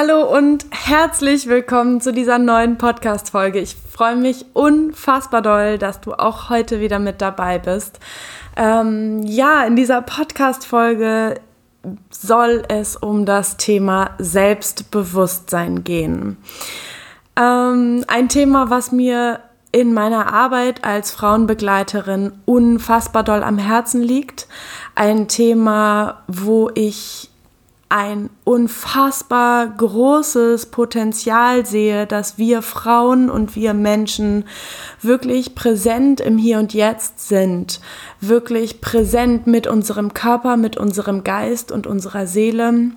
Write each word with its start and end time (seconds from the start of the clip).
Hallo 0.00 0.22
und 0.32 0.64
herzlich 0.70 1.48
willkommen 1.48 2.00
zu 2.00 2.12
dieser 2.12 2.38
neuen 2.38 2.78
Podcast-Folge. 2.78 3.58
Ich 3.58 3.74
freue 3.74 4.14
mich 4.14 4.46
unfassbar 4.52 5.42
doll, 5.42 5.76
dass 5.76 6.00
du 6.00 6.12
auch 6.12 6.50
heute 6.50 6.78
wieder 6.78 7.00
mit 7.00 7.20
dabei 7.20 7.58
bist. 7.58 7.98
Ähm, 8.54 9.24
ja, 9.24 9.64
in 9.64 9.74
dieser 9.74 10.00
Podcast-Folge 10.02 11.40
soll 12.10 12.62
es 12.68 12.94
um 12.94 13.26
das 13.26 13.56
Thema 13.56 14.10
Selbstbewusstsein 14.18 15.82
gehen. 15.82 16.36
Ähm, 17.34 18.04
ein 18.06 18.28
Thema, 18.28 18.70
was 18.70 18.92
mir 18.92 19.40
in 19.72 19.94
meiner 19.94 20.32
Arbeit 20.32 20.84
als 20.84 21.10
Frauenbegleiterin 21.10 22.34
unfassbar 22.44 23.24
doll 23.24 23.42
am 23.42 23.58
Herzen 23.58 24.00
liegt. 24.00 24.46
Ein 24.94 25.26
Thema, 25.26 26.22
wo 26.28 26.70
ich 26.72 27.27
ein 27.90 28.28
unfassbar 28.44 29.66
großes 29.66 30.66
Potenzial 30.66 31.64
sehe, 31.64 32.06
dass 32.06 32.36
wir 32.36 32.60
Frauen 32.60 33.30
und 33.30 33.56
wir 33.56 33.72
Menschen 33.72 34.44
wirklich 35.00 35.54
präsent 35.54 36.20
im 36.20 36.36
Hier 36.36 36.58
und 36.58 36.74
Jetzt 36.74 37.28
sind, 37.28 37.80
wirklich 38.20 38.82
präsent 38.82 39.46
mit 39.46 39.66
unserem 39.66 40.12
Körper, 40.12 40.56
mit 40.58 40.76
unserem 40.76 41.24
Geist 41.24 41.72
und 41.72 41.86
unserer 41.86 42.26
Seele 42.26 42.90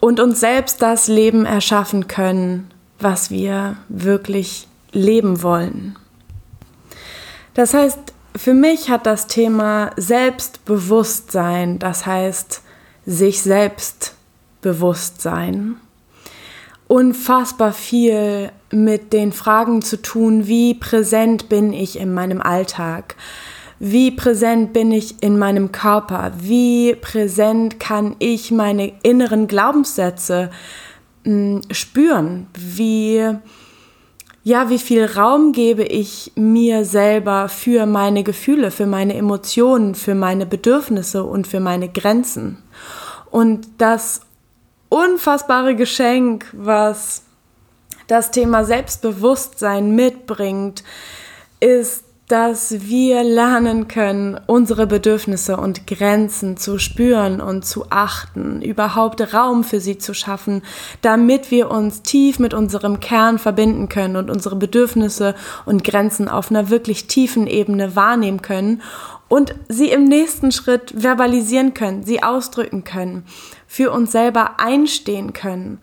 und 0.00 0.20
uns 0.20 0.40
selbst 0.40 0.82
das 0.82 1.08
Leben 1.08 1.46
erschaffen 1.46 2.08
können, 2.08 2.70
was 3.00 3.30
wir 3.30 3.76
wirklich 3.88 4.68
leben 4.92 5.42
wollen. 5.42 5.96
Das 7.54 7.72
heißt, 7.72 7.98
für 8.36 8.54
mich 8.54 8.90
hat 8.90 9.06
das 9.06 9.26
Thema 9.26 9.90
Selbstbewusstsein, 9.96 11.78
das 11.78 12.06
heißt, 12.06 12.62
sich 13.08 13.40
selbst 13.40 14.14
bewusst 14.60 15.22
sein. 15.22 15.76
Unfassbar 16.88 17.72
viel 17.72 18.52
mit 18.70 19.14
den 19.14 19.32
Fragen 19.32 19.80
zu 19.80 20.00
tun, 20.02 20.46
wie 20.46 20.74
präsent 20.74 21.48
bin 21.48 21.72
ich 21.72 21.98
in 21.98 22.12
meinem 22.12 22.42
Alltag? 22.42 23.16
Wie 23.78 24.10
präsent 24.10 24.74
bin 24.74 24.92
ich 24.92 25.22
in 25.22 25.38
meinem 25.38 25.72
Körper? 25.72 26.32
Wie 26.38 26.94
präsent 26.94 27.80
kann 27.80 28.14
ich 28.18 28.50
meine 28.50 28.92
inneren 29.02 29.46
Glaubenssätze 29.46 30.50
hm, 31.24 31.62
spüren? 31.70 32.46
Wie 32.54 33.38
ja, 34.44 34.70
wie 34.70 34.78
viel 34.78 35.04
Raum 35.04 35.52
gebe 35.52 35.82
ich 35.82 36.32
mir 36.34 36.84
selber 36.84 37.48
für 37.48 37.86
meine 37.86 38.22
Gefühle, 38.22 38.70
für 38.70 38.86
meine 38.86 39.14
Emotionen, 39.14 39.94
für 39.94 40.14
meine 40.14 40.46
Bedürfnisse 40.46 41.24
und 41.24 41.46
für 41.46 41.60
meine 41.60 41.88
Grenzen. 41.88 42.62
Und 43.30 43.66
das 43.78 44.20
unfassbare 44.88 45.74
Geschenk, 45.74 46.46
was 46.52 47.22
das 48.06 48.30
Thema 48.30 48.64
Selbstbewusstsein 48.64 49.94
mitbringt, 49.94 50.82
ist 51.60 52.04
dass 52.28 52.82
wir 52.82 53.24
lernen 53.24 53.88
können, 53.88 54.38
unsere 54.46 54.86
Bedürfnisse 54.86 55.56
und 55.56 55.86
Grenzen 55.86 56.58
zu 56.58 56.78
spüren 56.78 57.40
und 57.40 57.64
zu 57.64 57.86
achten, 57.88 58.60
überhaupt 58.60 59.32
Raum 59.32 59.64
für 59.64 59.80
sie 59.80 59.96
zu 59.96 60.12
schaffen, 60.12 60.62
damit 61.00 61.50
wir 61.50 61.70
uns 61.70 62.02
tief 62.02 62.38
mit 62.38 62.52
unserem 62.52 63.00
Kern 63.00 63.38
verbinden 63.38 63.88
können 63.88 64.16
und 64.16 64.28
unsere 64.28 64.56
Bedürfnisse 64.56 65.34
und 65.64 65.84
Grenzen 65.84 66.28
auf 66.28 66.50
einer 66.50 66.68
wirklich 66.68 67.06
tiefen 67.06 67.46
Ebene 67.46 67.96
wahrnehmen 67.96 68.42
können 68.42 68.82
und 69.28 69.54
sie 69.68 69.90
im 69.90 70.04
nächsten 70.04 70.52
Schritt 70.52 70.92
verbalisieren 70.96 71.74
können, 71.74 72.02
sie 72.02 72.22
ausdrücken 72.22 72.84
können, 72.84 73.24
für 73.66 73.90
uns 73.92 74.12
selber 74.12 74.58
einstehen 74.58 75.32
können. 75.32 75.80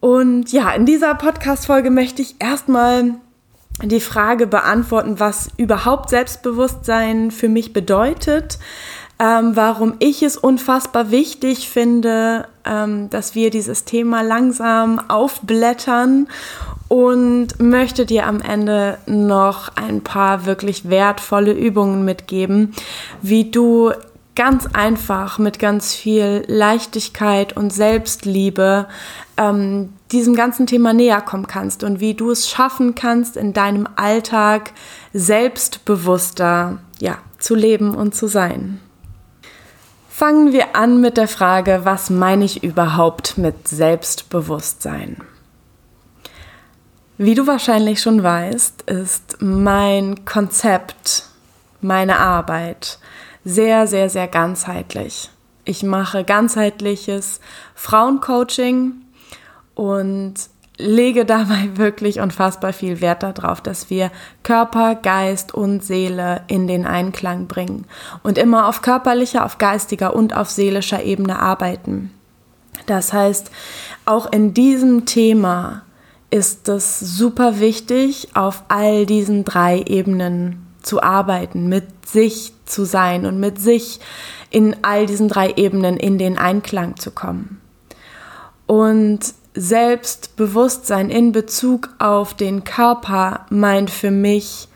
Und 0.00 0.52
ja, 0.52 0.72
in 0.72 0.84
dieser 0.84 1.14
Podcast-Folge 1.14 1.90
möchte 1.90 2.20
ich 2.20 2.36
erstmal 2.38 3.14
die 3.82 4.00
Frage 4.00 4.46
beantworten, 4.46 5.18
was 5.18 5.48
überhaupt 5.56 6.10
Selbstbewusstsein 6.10 7.30
für 7.30 7.48
mich 7.48 7.72
bedeutet, 7.72 8.58
ähm, 9.18 9.54
warum 9.54 9.94
ich 10.00 10.22
es 10.22 10.36
unfassbar 10.36 11.10
wichtig 11.10 11.68
finde, 11.68 12.48
ähm, 12.64 13.10
dass 13.10 13.34
wir 13.34 13.50
dieses 13.50 13.84
Thema 13.84 14.22
langsam 14.22 15.00
aufblättern 15.08 16.28
und 16.88 17.60
möchte 17.60 18.06
dir 18.06 18.26
am 18.26 18.40
Ende 18.40 18.98
noch 19.06 19.70
ein 19.76 20.02
paar 20.02 20.46
wirklich 20.46 20.88
wertvolle 20.90 21.52
Übungen 21.52 22.04
mitgeben, 22.04 22.74
wie 23.22 23.50
du 23.50 23.92
ganz 24.34 24.66
einfach 24.72 25.38
mit 25.38 25.58
ganz 25.58 25.94
viel 25.94 26.44
Leichtigkeit 26.48 27.56
und 27.56 27.72
Selbstliebe 27.72 28.86
ähm, 29.36 29.92
diesem 30.12 30.34
ganzen 30.34 30.66
Thema 30.66 30.92
näher 30.92 31.20
kommen 31.20 31.46
kannst 31.46 31.84
und 31.84 32.00
wie 32.00 32.14
du 32.14 32.30
es 32.30 32.48
schaffen 32.48 32.94
kannst, 32.94 33.36
in 33.36 33.52
deinem 33.52 33.88
Alltag 33.96 34.72
selbstbewusster 35.12 36.78
ja, 37.00 37.18
zu 37.38 37.54
leben 37.54 37.94
und 37.94 38.14
zu 38.14 38.26
sein. 38.26 38.80
Fangen 40.16 40.52
wir 40.52 40.76
an 40.76 41.00
mit 41.00 41.16
der 41.16 41.26
Frage, 41.26 41.80
was 41.82 42.08
meine 42.08 42.44
ich 42.44 42.62
überhaupt 42.62 43.36
mit 43.36 43.66
Selbstbewusstsein? 43.66 45.16
Wie 47.18 47.34
du 47.34 47.48
wahrscheinlich 47.48 48.00
schon 48.00 48.22
weißt, 48.22 48.82
ist 48.82 49.38
mein 49.40 50.24
Konzept, 50.24 51.24
meine 51.80 52.20
Arbeit 52.20 53.00
sehr, 53.44 53.88
sehr, 53.88 54.08
sehr 54.08 54.28
ganzheitlich. 54.28 55.30
Ich 55.64 55.82
mache 55.82 56.22
ganzheitliches 56.22 57.40
Frauencoaching 57.74 58.92
und 59.74 60.34
lege 60.76 61.24
dabei 61.24 61.70
wirklich 61.74 62.20
unfassbar 62.20 62.72
viel 62.72 63.00
Wert 63.00 63.22
darauf, 63.22 63.60
dass 63.60 63.90
wir 63.90 64.10
Körper, 64.42 64.94
Geist 64.94 65.54
und 65.54 65.84
Seele 65.84 66.42
in 66.46 66.66
den 66.66 66.86
Einklang 66.86 67.46
bringen 67.46 67.86
und 68.22 68.38
immer 68.38 68.68
auf 68.68 68.82
körperlicher, 68.82 69.44
auf 69.44 69.58
geistiger 69.58 70.14
und 70.14 70.36
auf 70.36 70.50
seelischer 70.50 71.02
Ebene 71.02 71.38
arbeiten. 71.38 72.10
Das 72.86 73.12
heißt, 73.12 73.50
auch 74.04 74.30
in 74.30 74.52
diesem 74.52 75.06
Thema 75.06 75.82
ist 76.30 76.68
es 76.68 76.98
super 76.98 77.60
wichtig, 77.60 78.28
auf 78.34 78.64
all 78.68 79.06
diesen 79.06 79.44
drei 79.44 79.82
Ebenen 79.86 80.66
zu 80.82 81.02
arbeiten, 81.02 81.68
mit 81.68 82.06
sich 82.06 82.52
zu 82.66 82.84
sein 82.84 83.24
und 83.24 83.38
mit 83.38 83.60
sich 83.60 84.00
in 84.50 84.76
all 84.82 85.06
diesen 85.06 85.28
drei 85.28 85.52
Ebenen 85.56 85.96
in 85.96 86.18
den 86.18 86.36
Einklang 86.36 86.96
zu 86.96 87.10
kommen. 87.10 87.60
Und 88.66 89.20
Selbstbewusstsein 89.54 91.10
in 91.10 91.30
Bezug 91.30 91.90
auf 91.98 92.34
den 92.34 92.64
Körper 92.64 93.46
meint 93.50 93.88
für 93.90 94.10
mich 94.10 94.68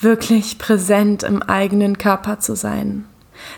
wirklich 0.00 0.58
präsent 0.58 1.22
im 1.22 1.42
eigenen 1.42 1.98
Körper 1.98 2.40
zu 2.40 2.56
sein, 2.56 3.04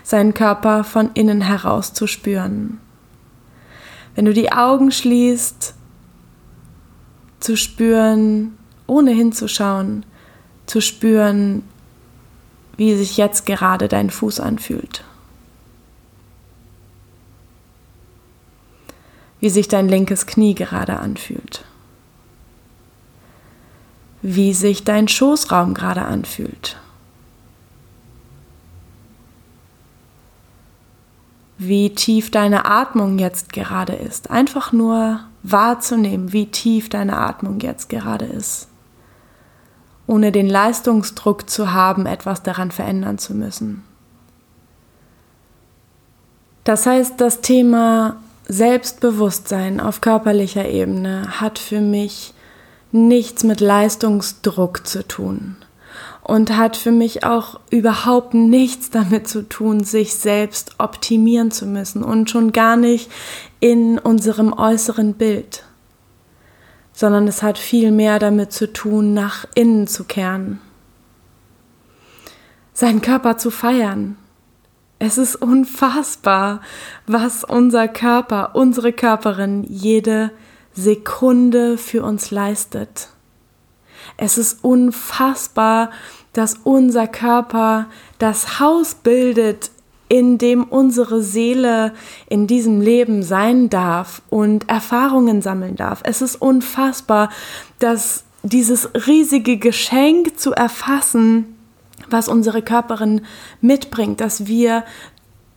seinen 0.03 0.35
Körper 0.35 0.83
von 0.83 1.09
innen 1.15 1.41
heraus 1.41 1.93
zu 1.93 2.05
spüren. 2.05 2.79
Wenn 4.13 4.25
du 4.25 4.33
die 4.33 4.51
Augen 4.51 4.91
schließt, 4.91 5.73
zu 7.39 7.57
spüren, 7.57 8.57
ohne 8.85 9.11
hinzuschauen, 9.11 10.05
zu 10.67 10.79
spüren, 10.79 11.63
wie 12.77 12.95
sich 12.95 13.17
jetzt 13.17 13.47
gerade 13.47 13.87
dein 13.87 14.11
Fuß 14.11 14.39
anfühlt. 14.39 15.03
Wie 19.39 19.49
sich 19.49 19.67
dein 19.67 19.87
linkes 19.87 20.25
Knie 20.25 20.55
gerade 20.55 20.99
anfühlt. 20.99 21.63
Wie 24.21 24.53
sich 24.53 24.83
dein 24.83 25.07
Schoßraum 25.07 25.73
gerade 25.73 26.03
anfühlt. 26.03 26.77
Wie 31.59 31.93
tief 31.93 32.31
deine 32.31 32.65
Atmung 32.65 33.19
jetzt 33.19 33.53
gerade 33.53 33.93
ist. 33.93 34.29
Einfach 34.29 34.71
nur 34.71 35.21
wahrzunehmen, 35.43 36.33
wie 36.33 36.47
tief 36.47 36.89
deine 36.89 37.17
Atmung 37.17 37.59
jetzt 37.59 37.89
gerade 37.89 38.25
ist 38.25 38.67
ohne 40.07 40.31
den 40.31 40.47
Leistungsdruck 40.47 41.49
zu 41.49 41.73
haben, 41.73 42.05
etwas 42.05 42.41
daran 42.41 42.71
verändern 42.71 43.17
zu 43.17 43.35
müssen. 43.35 43.83
Das 46.63 46.85
heißt, 46.85 47.19
das 47.19 47.41
Thema 47.41 48.15
Selbstbewusstsein 48.47 49.79
auf 49.79 50.01
körperlicher 50.01 50.67
Ebene 50.67 51.41
hat 51.41 51.59
für 51.59 51.81
mich 51.81 52.33
nichts 52.91 53.43
mit 53.43 53.59
Leistungsdruck 53.59 54.87
zu 54.87 55.05
tun 55.05 55.57
und 56.23 56.55
hat 56.55 56.77
für 56.77 56.91
mich 56.91 57.23
auch 57.23 57.59
überhaupt 57.69 58.33
nichts 58.33 58.89
damit 58.89 59.27
zu 59.27 59.47
tun, 59.47 59.83
sich 59.83 60.15
selbst 60.15 60.75
optimieren 60.77 61.51
zu 61.51 61.65
müssen 61.65 62.03
und 62.03 62.29
schon 62.29 62.53
gar 62.53 62.77
nicht 62.77 63.11
in 63.59 63.99
unserem 63.99 64.53
äußeren 64.53 65.13
Bild 65.13 65.63
sondern 66.97 67.27
es 67.27 67.43
hat 67.43 67.59
viel 67.59 67.91
mehr 67.91 68.17
damit 68.17 68.51
zu 68.51 68.73
tun, 68.73 69.13
nach 69.13 69.45
innen 69.53 69.85
zu 69.85 70.03
kehren, 70.03 70.59
seinen 72.73 73.03
Körper 73.03 73.37
zu 73.37 73.51
feiern, 73.51 74.17
Es 74.99 75.17
ist 75.17 75.35
unfassbar, 75.35 76.61
was 77.05 77.43
unser 77.43 77.87
Körper, 77.87 78.55
unsere 78.55 78.91
Körperin 78.91 79.63
jede 79.63 80.31
Sekunde 80.73 81.77
für 81.77 82.03
uns 82.03 82.31
leistet. 82.31 83.09
Es 84.17 84.37
ist 84.37 84.63
unfassbar, 84.63 85.91
dass 86.33 86.55
unser 86.63 87.07
Körper 87.07 87.87
das 88.17 88.59
Haus 88.59 88.95
bildet, 88.95 89.71
in 90.09 90.37
dem 90.37 90.63
unsere 90.63 91.21
Seele 91.21 91.93
in 92.27 92.47
diesem 92.47 92.79
Leben 92.81 93.23
sein 93.23 93.69
darf 93.69 94.21
und 94.29 94.69
Erfahrungen 94.69 95.41
sammeln 95.41 95.75
darf. 95.75 96.01
Es 96.03 96.21
ist 96.21 96.41
unfassbar, 96.41 97.29
dass 97.79 98.23
dieses 98.43 98.89
riesige 99.07 99.57
Geschenk 99.57 100.39
zu 100.39 100.53
erfassen, 100.53 101.56
was 102.09 102.27
unsere 102.27 102.61
Körperin 102.61 103.21
mitbringt, 103.61 104.21
dass 104.21 104.47
wir 104.47 104.83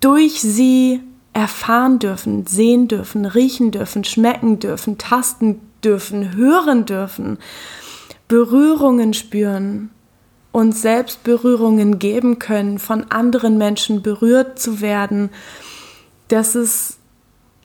durch 0.01 0.41
sie 0.41 1.01
erfahren 1.33 1.99
dürfen, 1.99 2.47
sehen 2.47 2.89
dürfen, 2.89 3.25
riechen 3.25 3.71
dürfen, 3.71 4.05
schmecken 4.05 4.59
dürfen, 4.59 4.99
tasten 4.99 5.61
dürfen, 5.85 6.35
hören 6.35 6.87
dürfen, 6.87 7.39
Berührungen 8.29 9.15
spüren, 9.15 9.91
uns 10.53 10.83
selbst 10.83 11.23
Berührungen 11.23 11.99
geben 11.99 12.39
können, 12.39 12.79
von 12.79 13.11
anderen 13.11 13.59
Menschen 13.59 14.03
berührt 14.03 14.59
zu 14.59 14.81
werden, 14.81 15.31
das 16.29 16.55
ist 16.55 16.99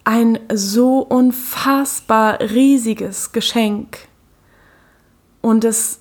ein 0.03 0.39
so 0.53 0.99
unfassbar 0.99 2.39
riesiges 2.39 3.31
Geschenk. 3.31 4.07
Und 5.41 5.63
es, 5.63 5.99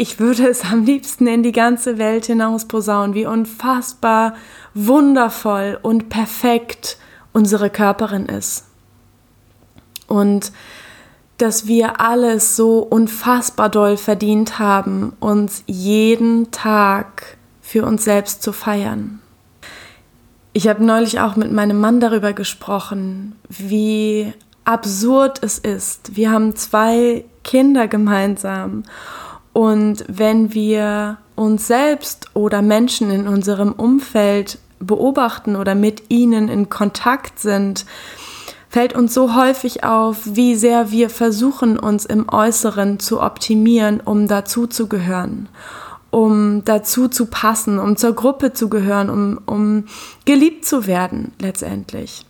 ich 0.00 0.18
würde 0.18 0.48
es 0.48 0.64
am 0.64 0.84
liebsten 0.84 1.26
in 1.26 1.42
die 1.42 1.52
ganze 1.52 1.98
Welt 1.98 2.24
hinaus 2.24 2.64
posaunen, 2.64 3.12
wie 3.12 3.26
unfassbar 3.26 4.34
wundervoll 4.72 5.78
und 5.82 6.08
perfekt 6.08 6.96
unsere 7.34 7.68
Körperin 7.68 8.24
ist. 8.24 8.64
Und 10.06 10.52
dass 11.36 11.66
wir 11.66 12.00
alles 12.00 12.56
so 12.56 12.78
unfassbar 12.78 13.68
doll 13.68 13.98
verdient 13.98 14.58
haben, 14.58 15.12
uns 15.20 15.64
jeden 15.66 16.50
Tag 16.50 17.36
für 17.60 17.84
uns 17.84 18.02
selbst 18.02 18.42
zu 18.42 18.52
feiern. 18.52 19.20
Ich 20.54 20.66
habe 20.66 20.82
neulich 20.82 21.20
auch 21.20 21.36
mit 21.36 21.52
meinem 21.52 21.78
Mann 21.78 22.00
darüber 22.00 22.32
gesprochen, 22.32 23.36
wie 23.50 24.32
absurd 24.64 25.42
es 25.42 25.58
ist. 25.58 26.16
Wir 26.16 26.30
haben 26.30 26.56
zwei 26.56 27.26
Kinder 27.44 27.86
gemeinsam 27.86 28.84
und 29.52 30.04
wenn 30.08 30.54
wir 30.54 31.18
uns 31.34 31.66
selbst 31.66 32.30
oder 32.34 32.62
Menschen 32.62 33.10
in 33.10 33.26
unserem 33.26 33.72
Umfeld 33.72 34.58
beobachten 34.78 35.56
oder 35.56 35.74
mit 35.74 36.10
ihnen 36.10 36.48
in 36.48 36.68
Kontakt 36.68 37.38
sind, 37.38 37.84
fällt 38.68 38.94
uns 38.94 39.12
so 39.12 39.34
häufig 39.34 39.82
auf, 39.84 40.18
wie 40.24 40.54
sehr 40.54 40.90
wir 40.90 41.10
versuchen, 41.10 41.78
uns 41.78 42.04
im 42.06 42.28
Äußeren 42.28 43.00
zu 43.00 43.20
optimieren, 43.20 44.00
um 44.00 44.28
dazu 44.28 44.66
zu 44.66 44.86
gehören, 44.86 45.48
um 46.10 46.64
dazu 46.64 47.08
zu 47.08 47.26
passen, 47.26 47.78
um 47.78 47.96
zur 47.96 48.14
Gruppe 48.14 48.52
zu 48.52 48.68
gehören, 48.68 49.10
um, 49.10 49.40
um 49.44 49.84
geliebt 50.24 50.64
zu 50.64 50.86
werden 50.86 51.32
letztendlich. 51.40 52.24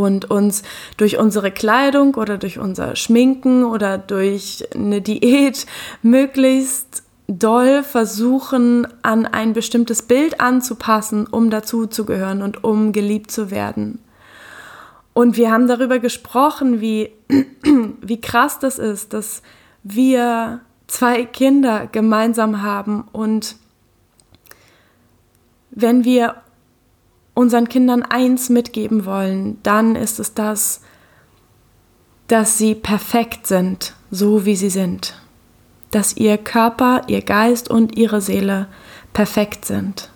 Und 0.00 0.30
uns 0.30 0.62
durch 0.96 1.18
unsere 1.18 1.50
Kleidung 1.50 2.14
oder 2.14 2.38
durch 2.38 2.58
unser 2.58 2.96
Schminken 2.96 3.64
oder 3.64 3.98
durch 3.98 4.64
eine 4.74 5.00
Diät 5.00 5.66
möglichst 6.02 7.02
doll 7.26 7.82
versuchen, 7.82 8.86
an 9.02 9.26
ein 9.26 9.52
bestimmtes 9.52 10.02
Bild 10.02 10.40
anzupassen, 10.40 11.26
um 11.26 11.50
dazu 11.50 11.86
zu 11.86 12.06
gehören 12.06 12.42
und 12.42 12.64
um 12.64 12.92
geliebt 12.92 13.30
zu 13.30 13.50
werden. 13.50 13.98
Und 15.12 15.36
wir 15.36 15.50
haben 15.50 15.66
darüber 15.66 15.98
gesprochen, 15.98 16.80
wie, 16.80 17.10
wie 18.00 18.20
krass 18.20 18.58
das 18.58 18.78
ist, 18.78 19.12
dass 19.12 19.42
wir 19.82 20.60
zwei 20.86 21.24
Kinder 21.24 21.88
gemeinsam 21.90 22.62
haben 22.62 23.04
und 23.12 23.56
wenn 25.70 26.04
wir 26.04 26.36
unseren 27.38 27.68
Kindern 27.68 28.02
eins 28.02 28.48
mitgeben 28.48 29.06
wollen, 29.06 29.58
dann 29.62 29.94
ist 29.94 30.18
es 30.18 30.34
das, 30.34 30.80
dass 32.26 32.58
sie 32.58 32.74
perfekt 32.74 33.46
sind, 33.46 33.94
so 34.10 34.44
wie 34.44 34.56
sie 34.56 34.70
sind. 34.70 35.14
Dass 35.92 36.16
ihr 36.16 36.36
Körper, 36.36 37.02
ihr 37.06 37.22
Geist 37.22 37.70
und 37.70 37.96
ihre 37.96 38.20
Seele 38.20 38.66
perfekt 39.12 39.66
sind 39.66 40.10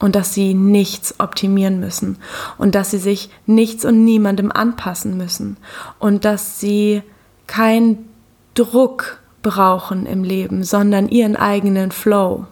und 0.00 0.16
dass 0.16 0.34
sie 0.34 0.52
nichts 0.52 1.18
optimieren 1.18 1.80
müssen 1.80 2.18
und 2.58 2.74
dass 2.74 2.90
sie 2.90 2.98
sich 2.98 3.30
nichts 3.46 3.86
und 3.86 4.04
niemandem 4.04 4.52
anpassen 4.52 5.16
müssen 5.16 5.56
und 5.98 6.26
dass 6.26 6.60
sie 6.60 7.02
keinen 7.46 8.06
Druck 8.52 9.20
brauchen 9.42 10.04
im 10.04 10.24
Leben, 10.24 10.62
sondern 10.62 11.08
ihren 11.08 11.36
eigenen 11.36 11.90
Flow. 11.90 12.46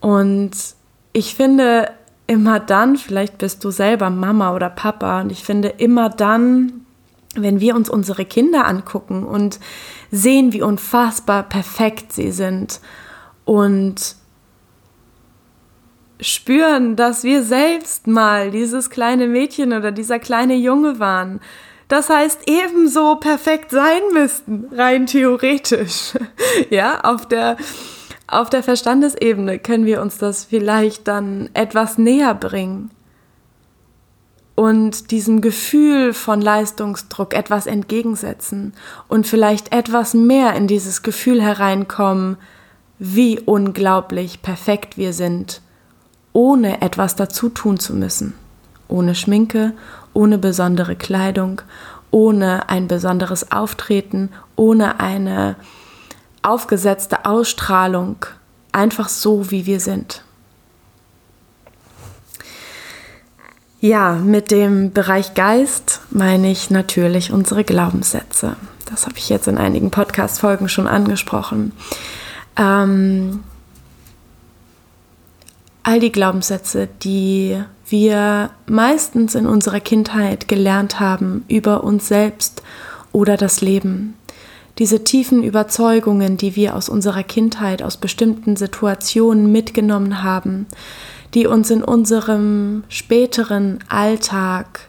Und 0.00 0.52
ich 1.14 1.34
finde 1.34 1.88
immer 2.32 2.60
dann, 2.60 2.96
vielleicht 2.96 3.38
bist 3.38 3.62
du 3.62 3.70
selber 3.70 4.08
Mama 4.08 4.54
oder 4.54 4.70
Papa, 4.70 5.20
und 5.20 5.30
ich 5.30 5.44
finde 5.44 5.68
immer 5.68 6.08
dann, 6.08 6.86
wenn 7.34 7.60
wir 7.60 7.76
uns 7.76 7.90
unsere 7.90 8.24
Kinder 8.24 8.66
angucken 8.66 9.24
und 9.24 9.60
sehen, 10.10 10.52
wie 10.52 10.62
unfassbar 10.62 11.42
perfekt 11.42 12.12
sie 12.12 12.32
sind 12.32 12.80
und 13.44 14.16
spüren, 16.20 16.96
dass 16.96 17.24
wir 17.24 17.42
selbst 17.42 18.06
mal 18.06 18.50
dieses 18.50 18.90
kleine 18.90 19.26
Mädchen 19.26 19.72
oder 19.72 19.92
dieser 19.92 20.18
kleine 20.18 20.54
Junge 20.54 20.98
waren. 20.98 21.40
Das 21.88 22.08
heißt, 22.08 22.42
ebenso 22.46 23.16
perfekt 23.16 23.70
sein 23.70 24.00
müssten, 24.12 24.68
rein 24.72 25.06
theoretisch. 25.06 26.12
ja, 26.70 27.00
auf 27.00 27.26
der, 27.26 27.56
auf 28.32 28.50
der 28.50 28.62
Verstandesebene 28.62 29.58
können 29.58 29.86
wir 29.86 30.00
uns 30.00 30.18
das 30.18 30.44
vielleicht 30.44 31.08
dann 31.08 31.50
etwas 31.54 31.98
näher 31.98 32.34
bringen 32.34 32.90
und 34.54 35.10
diesem 35.10 35.40
Gefühl 35.40 36.12
von 36.12 36.40
Leistungsdruck 36.40 37.34
etwas 37.34 37.66
entgegensetzen 37.66 38.74
und 39.08 39.26
vielleicht 39.26 39.72
etwas 39.72 40.14
mehr 40.14 40.54
in 40.54 40.66
dieses 40.66 41.02
Gefühl 41.02 41.42
hereinkommen, 41.42 42.36
wie 42.98 43.40
unglaublich 43.40 44.42
perfekt 44.42 44.96
wir 44.96 45.12
sind 45.12 45.60
ohne 46.32 46.80
etwas 46.80 47.16
dazu 47.16 47.48
tun 47.48 47.78
zu 47.78 47.94
müssen. 47.94 48.34
Ohne 48.88 49.14
Schminke, 49.14 49.72
ohne 50.12 50.38
besondere 50.38 50.96
Kleidung, 50.96 51.62
ohne 52.10 52.68
ein 52.68 52.88
besonderes 52.88 53.52
Auftreten, 53.52 54.30
ohne 54.56 55.00
eine 55.00 55.56
aufgesetzte 56.42 57.24
Ausstrahlung, 57.24 58.16
einfach 58.72 59.08
so, 59.08 59.50
wie 59.50 59.66
wir 59.66 59.80
sind. 59.80 60.22
Ja, 63.80 64.12
mit 64.12 64.52
dem 64.52 64.92
Bereich 64.92 65.34
Geist 65.34 66.02
meine 66.10 66.50
ich 66.50 66.70
natürlich 66.70 67.32
unsere 67.32 67.64
Glaubenssätze. 67.64 68.56
Das 68.88 69.06
habe 69.06 69.18
ich 69.18 69.28
jetzt 69.28 69.48
in 69.48 69.58
einigen 69.58 69.90
Podcast-Folgen 69.90 70.68
schon 70.68 70.86
angesprochen. 70.86 71.72
Ähm, 72.56 73.42
all 75.82 75.98
die 75.98 76.12
Glaubenssätze, 76.12 76.88
die 77.02 77.60
wir 77.88 78.50
meistens 78.66 79.34
in 79.34 79.46
unserer 79.46 79.80
Kindheit 79.80 80.46
gelernt 80.46 81.00
haben 81.00 81.44
über 81.48 81.82
uns 81.82 82.06
selbst 82.06 82.62
oder 83.10 83.36
das 83.36 83.60
Leben. 83.62 84.14
Diese 84.78 85.04
tiefen 85.04 85.42
Überzeugungen, 85.42 86.36
die 86.36 86.56
wir 86.56 86.74
aus 86.74 86.88
unserer 86.88 87.22
Kindheit, 87.22 87.82
aus 87.82 87.98
bestimmten 87.98 88.56
Situationen 88.56 89.52
mitgenommen 89.52 90.22
haben, 90.22 90.66
die 91.34 91.46
uns 91.46 91.70
in 91.70 91.82
unserem 91.84 92.84
späteren 92.88 93.78
Alltag 93.88 94.88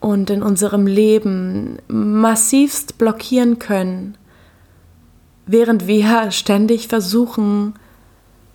und 0.00 0.30
in 0.30 0.42
unserem 0.42 0.86
Leben 0.86 1.78
massivst 1.88 2.98
blockieren 2.98 3.58
können, 3.58 4.16
während 5.46 5.86
wir 5.86 6.30
ständig 6.30 6.88
versuchen, 6.88 7.74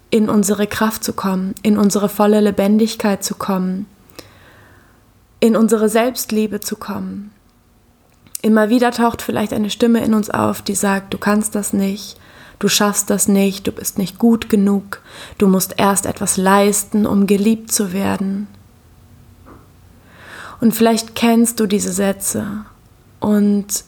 in 0.10 0.30
unsere 0.30 0.68
Kraft 0.68 1.04
zu 1.04 1.14
kommen, 1.14 1.56
in 1.62 1.78
unsere 1.78 2.10
volle 2.10 2.40
Lebendigkeit 2.40 3.24
zu 3.24 3.36
kommen, 3.36 3.86
in 5.40 5.56
unsere 5.56 5.90
Selbstliebe 5.90 6.60
zu 6.62 6.78
kommen. 6.78 7.32
Immer 8.46 8.70
wieder 8.70 8.92
taucht 8.92 9.24
vielleicht 9.24 9.54
eine 9.54 9.72
Stimme 9.72 10.06
in 10.06 10.14
uns 10.14 10.30
auf, 10.30 10.62
die 10.62 10.76
sagt, 10.76 11.16
du 11.16 11.18
kannst 11.18 11.56
das 11.56 11.74
nicht, 11.74 12.16
du 12.60 12.68
schaffst 12.68 13.10
das 13.10 13.28
nicht, 13.28 13.66
du 13.66 13.72
bist 13.72 13.98
nicht 13.98 14.20
gut 14.20 14.50
genug, 14.50 15.02
du 15.40 15.48
musst 15.48 15.74
erst 15.80 16.06
etwas 16.06 16.38
leisten, 16.38 17.08
um 17.08 17.26
geliebt 17.26 17.72
zu 17.72 17.92
werden. 17.92 18.46
Und 20.62 20.76
vielleicht 20.76 21.16
kennst 21.16 21.60
du 21.60 21.66
diese 21.66 21.92
Sätze 21.92 22.66
und 23.20 23.84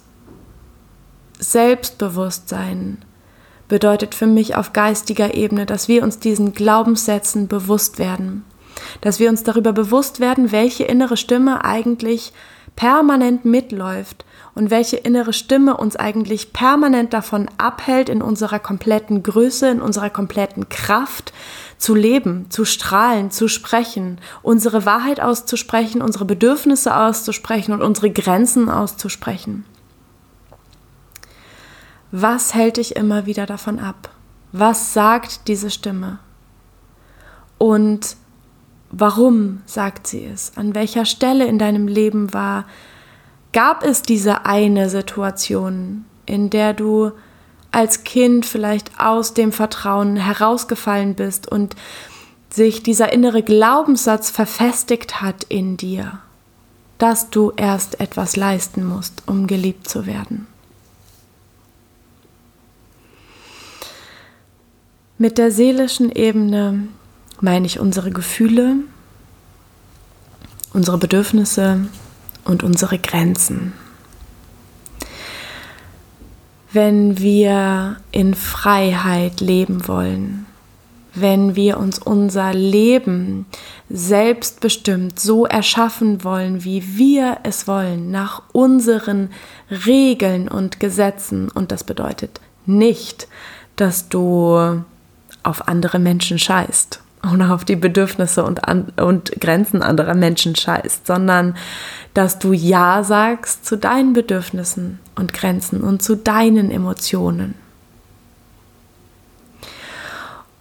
Selbstbewusstsein 1.38 2.98
bedeutet 3.68 4.16
für 4.16 4.26
mich 4.26 4.56
auf 4.56 4.74
geistiger 4.74 5.36
Ebene, 5.36 5.68
dass 5.68 5.88
wir 5.88 6.02
uns 6.02 6.18
diesen 6.18 6.54
Glaubenssätzen 6.54 7.48
bewusst 7.48 8.00
werden. 8.00 8.44
Dass 9.02 9.20
wir 9.20 9.30
uns 9.30 9.44
darüber 9.44 9.72
bewusst 9.72 10.20
werden, 10.20 10.52
welche 10.52 10.86
innere 10.86 11.16
Stimme 11.16 11.64
eigentlich 11.64 12.34
permanent 12.76 13.46
mitläuft 13.46 14.26
und 14.58 14.72
welche 14.72 14.98
innere 14.98 15.34
Stimme 15.34 15.78
uns 15.78 15.96
eigentlich 15.96 16.52
permanent 16.52 17.14
davon 17.14 17.48
abhält, 17.60 18.10
in 18.10 18.24
unserer 18.24 18.58
kompletten 18.58 19.22
Größe, 19.22 19.70
in 19.70 19.82
unserer 19.82 20.10
kompletten 20.10 20.68
Kraft 20.68 21.32
zu 21.78 21.94
leben, 21.94 22.50
zu 22.50 22.66
strahlen, 22.66 23.30
zu 23.30 23.50
sprechen, 23.50 24.20
unsere 24.42 24.84
Wahrheit 24.84 25.22
auszusprechen, 25.22 26.02
unsere 26.02 26.26
Bedürfnisse 26.26 26.98
auszusprechen 26.98 27.72
und 27.72 27.84
unsere 27.84 28.10
Grenzen 28.10 28.68
auszusprechen. 28.68 29.64
Was 32.12 32.56
hält 32.56 32.78
dich 32.78 32.96
immer 32.96 33.28
wieder 33.28 33.46
davon 33.46 33.78
ab? 33.78 34.10
Was 34.54 34.92
sagt 34.92 35.48
diese 35.48 35.70
Stimme? 35.70 36.18
Und 37.60 38.16
warum 38.90 39.62
sagt 39.68 40.08
sie 40.08 40.26
es? 40.26 40.54
An 40.56 40.74
welcher 40.74 41.06
Stelle 41.06 41.46
in 41.46 41.60
deinem 41.60 41.88
Leben 41.88 42.34
war, 42.34 42.66
gab 43.58 43.84
es 43.84 44.04
diese 44.04 44.46
eine 44.46 44.88
Situation, 44.88 46.06
in 46.28 46.52
der 46.52 46.76
du 46.76 47.12
als 47.72 48.04
Kind 48.04 48.46
vielleicht 48.46 49.00
aus 49.00 49.34
dem 49.34 49.52
Vertrauen 49.52 50.16
herausgefallen 50.16 51.16
bist 51.16 51.52
und 51.52 51.76
sich 52.52 52.84
dieser 52.84 53.12
innere 53.12 53.42
Glaubenssatz 53.42 54.30
verfestigt 54.30 55.24
hat 55.24 55.44
in 55.46 55.76
dir, 55.76 56.20
dass 57.00 57.32
du 57.32 57.52
erst 57.58 58.00
etwas 58.00 58.36
leisten 58.36 58.86
musst, 58.86 59.24
um 59.26 59.48
geliebt 59.48 59.90
zu 59.90 60.06
werden. 60.06 60.46
Mit 65.18 65.40
der 65.40 65.50
seelischen 65.50 66.12
Ebene 66.12 66.90
meine 67.42 67.66
ich 67.66 67.80
unsere 67.80 68.12
Gefühle, 68.12 68.76
unsere 70.74 71.00
Bedürfnisse 71.00 71.88
und 72.48 72.64
unsere 72.64 72.98
Grenzen. 72.98 73.74
Wenn 76.72 77.18
wir 77.20 77.98
in 78.12 78.34
Freiheit 78.34 79.40
leben 79.42 79.88
wollen, 79.88 80.46
wenn 81.14 81.56
wir 81.56 81.78
uns 81.78 81.98
unser 81.98 82.54
Leben 82.54 83.48
selbstbestimmt 83.90 85.20
so 85.20 85.46
erschaffen 85.46 86.24
wollen, 86.24 86.64
wie 86.64 86.98
wir 86.98 87.40
es 87.44 87.68
wollen, 87.68 88.12
nach 88.12 88.44
unseren 88.52 89.30
Regeln 89.72 90.48
und 90.48 90.80
Gesetzen, 90.80 91.50
und 91.50 91.72
das 91.72 91.84
bedeutet 91.84 92.40
nicht, 92.66 93.28
dass 93.78 94.10
du 94.10 94.84
auf 95.44 95.68
andere 95.68 96.00
Menschen 96.00 96.38
scheißt 96.38 97.02
und 97.32 97.42
auf 97.42 97.66
die 97.66 97.76
Bedürfnisse 97.76 98.44
und, 98.44 98.68
an, 98.68 98.88
und 98.98 99.32
Grenzen 99.40 99.82
anderer 99.82 100.14
Menschen 100.14 100.56
scheißt, 100.56 101.08
sondern 101.08 101.56
dass 102.14 102.40
du 102.40 102.54
Ja 102.54 103.04
sagst 103.04 103.66
zu 103.66 103.78
deinen 103.78 104.14
Bedürfnissen 104.14 105.00
und 105.16 105.34
Grenzen 105.34 105.82
und 105.82 106.02
zu 106.02 106.16
deinen 106.16 106.72
Emotionen. 106.72 107.56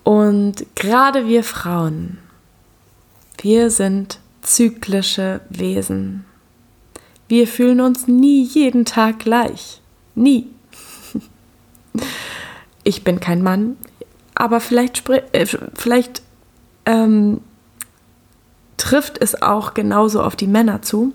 Und 0.05 0.67
gerade 0.77 1.27
wir 1.27 1.43
Frauen, 1.43 2.19
wir 3.39 3.71
sind 3.71 4.21
zyklische 4.43 5.41
Wesen. 5.51 6.25
Wir 7.29 7.49
fühlen 7.49 7.81
uns 7.81 8.07
nie 8.07 8.45
jeden 8.45 8.85
Tag 8.85 9.21
gleich. 9.21 9.81
Nie. 10.15 10.49
Ich 12.85 13.03
bin 13.03 13.19
kein 13.19 13.43
Mann, 13.43 13.77
aber 14.37 14.61
vielleicht, 14.61 15.09
äh, 15.09 15.45
vielleicht 15.75 16.23
ähm, 16.87 17.41
trifft 18.77 19.19
es 19.19 19.43
auch 19.43 19.75
genauso 19.75 20.23
auf 20.23 20.37
die 20.37 20.47
Männer 20.47 20.83
zu. 20.83 21.13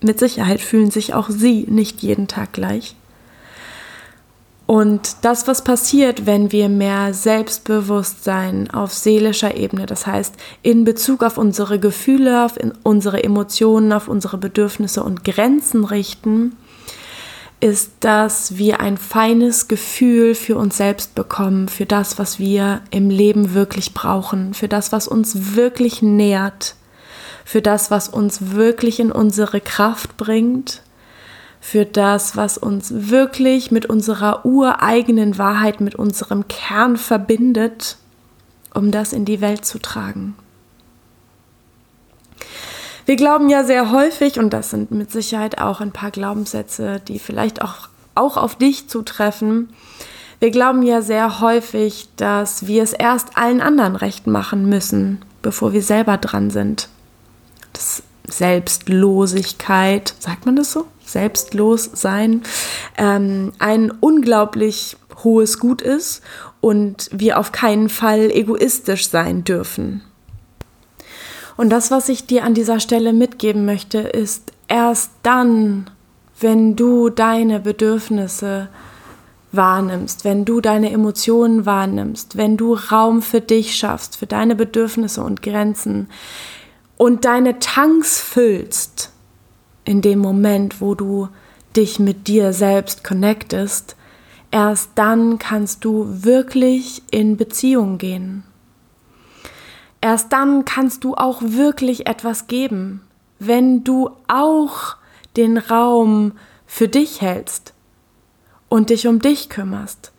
Mit 0.00 0.18
Sicherheit 0.18 0.60
fühlen 0.60 0.90
sich 0.90 1.14
auch 1.14 1.28
sie 1.30 1.64
nicht 1.68 2.02
jeden 2.02 2.28
Tag 2.28 2.52
gleich. 2.52 2.94
Und 4.66 5.24
das, 5.24 5.48
was 5.48 5.64
passiert, 5.64 6.26
wenn 6.26 6.52
wir 6.52 6.68
mehr 6.68 7.14
Selbstbewusstsein 7.14 8.70
auf 8.70 8.92
seelischer 8.92 9.56
Ebene, 9.56 9.86
das 9.86 10.06
heißt 10.06 10.34
in 10.62 10.84
Bezug 10.84 11.22
auf 11.22 11.38
unsere 11.38 11.78
Gefühle, 11.78 12.44
auf 12.44 12.58
unsere 12.82 13.24
Emotionen, 13.24 13.94
auf 13.94 14.08
unsere 14.08 14.36
Bedürfnisse 14.36 15.02
und 15.02 15.24
Grenzen 15.24 15.84
richten, 15.86 16.54
ist, 17.60 17.90
dass 18.00 18.56
wir 18.56 18.80
ein 18.80 18.96
feines 18.96 19.66
Gefühl 19.66 20.34
für 20.34 20.56
uns 20.56 20.76
selbst 20.76 21.14
bekommen, 21.14 21.68
für 21.68 21.86
das, 21.86 22.18
was 22.18 22.38
wir 22.38 22.82
im 22.90 23.10
Leben 23.10 23.54
wirklich 23.54 23.94
brauchen, 23.94 24.54
für 24.54 24.68
das, 24.68 24.92
was 24.92 25.08
uns 25.08 25.56
wirklich 25.56 26.00
nährt, 26.02 26.76
für 27.44 27.62
das, 27.62 27.90
was 27.90 28.08
uns 28.08 28.52
wirklich 28.52 29.00
in 29.00 29.10
unsere 29.10 29.60
Kraft 29.60 30.16
bringt, 30.16 30.82
für 31.60 31.84
das, 31.84 32.36
was 32.36 32.58
uns 32.58 32.92
wirklich 33.10 33.72
mit 33.72 33.86
unserer 33.86 34.44
ureigenen 34.44 35.38
Wahrheit, 35.38 35.80
mit 35.80 35.96
unserem 35.96 36.46
Kern 36.46 36.96
verbindet, 36.96 37.96
um 38.72 38.92
das 38.92 39.12
in 39.12 39.24
die 39.24 39.40
Welt 39.40 39.64
zu 39.64 39.80
tragen. 39.80 40.36
Wir 43.08 43.16
glauben 43.16 43.48
ja 43.48 43.64
sehr 43.64 43.90
häufig, 43.90 44.38
und 44.38 44.50
das 44.50 44.68
sind 44.68 44.90
mit 44.90 45.10
Sicherheit 45.10 45.62
auch 45.62 45.80
ein 45.80 45.92
paar 45.92 46.10
Glaubenssätze, 46.10 47.00
die 47.08 47.18
vielleicht 47.18 47.62
auch, 47.62 47.88
auch 48.14 48.36
auf 48.36 48.56
dich 48.56 48.90
zutreffen, 48.90 49.70
wir 50.40 50.50
glauben 50.50 50.82
ja 50.82 51.00
sehr 51.00 51.40
häufig, 51.40 52.10
dass 52.16 52.66
wir 52.66 52.82
es 52.82 52.92
erst 52.92 53.38
allen 53.38 53.62
anderen 53.62 53.96
recht 53.96 54.26
machen 54.26 54.68
müssen, 54.68 55.24
bevor 55.40 55.72
wir 55.72 55.80
selber 55.80 56.18
dran 56.18 56.50
sind. 56.50 56.90
Das 57.72 58.02
Selbstlosigkeit, 58.28 60.12
sagt 60.18 60.44
man 60.44 60.56
das 60.56 60.72
so? 60.72 60.84
Selbstlos 61.02 61.88
sein, 61.94 62.42
ähm, 62.98 63.52
ein 63.58 63.90
unglaublich 63.90 64.98
hohes 65.24 65.58
Gut 65.58 65.80
ist 65.80 66.20
und 66.60 67.08
wir 67.10 67.38
auf 67.38 67.52
keinen 67.52 67.88
Fall 67.88 68.30
egoistisch 68.30 69.08
sein 69.08 69.44
dürfen. 69.44 70.02
Und 71.58 71.70
das, 71.70 71.90
was 71.90 72.08
ich 72.08 72.24
dir 72.24 72.44
an 72.44 72.54
dieser 72.54 72.78
Stelle 72.78 73.12
mitgeben 73.12 73.64
möchte, 73.64 73.98
ist 73.98 74.52
erst 74.68 75.10
dann, 75.24 75.90
wenn 76.38 76.76
du 76.76 77.10
deine 77.10 77.58
Bedürfnisse 77.58 78.68
wahrnimmst, 79.50 80.24
wenn 80.24 80.44
du 80.44 80.60
deine 80.60 80.92
Emotionen 80.92 81.66
wahrnimmst, 81.66 82.36
wenn 82.36 82.56
du 82.56 82.74
Raum 82.74 83.22
für 83.22 83.40
dich 83.40 83.74
schaffst, 83.74 84.16
für 84.16 84.28
deine 84.28 84.54
Bedürfnisse 84.54 85.20
und 85.20 85.42
Grenzen 85.42 86.08
und 86.96 87.24
deine 87.24 87.58
Tanks 87.58 88.20
füllst, 88.20 89.10
in 89.84 90.00
dem 90.00 90.20
Moment, 90.20 90.80
wo 90.80 90.94
du 90.94 91.26
dich 91.74 91.98
mit 91.98 92.28
dir 92.28 92.52
selbst 92.52 93.02
connectest, 93.02 93.96
erst 94.52 94.92
dann 94.94 95.40
kannst 95.40 95.84
du 95.84 96.06
wirklich 96.08 97.02
in 97.10 97.36
Beziehung 97.36 97.98
gehen. 97.98 98.44
Erst 100.00 100.32
dann 100.32 100.64
kannst 100.64 101.04
du 101.04 101.14
auch 101.14 101.42
wirklich 101.42 102.06
etwas 102.06 102.46
geben, 102.46 103.02
wenn 103.38 103.84
du 103.84 104.10
auch 104.28 104.96
den 105.36 105.58
Raum 105.58 106.32
für 106.66 106.88
dich 106.88 107.20
hältst 107.20 107.74
und 108.68 108.90
dich 108.90 109.06
um 109.08 109.20
dich 109.20 109.48
kümmerst 109.48 110.12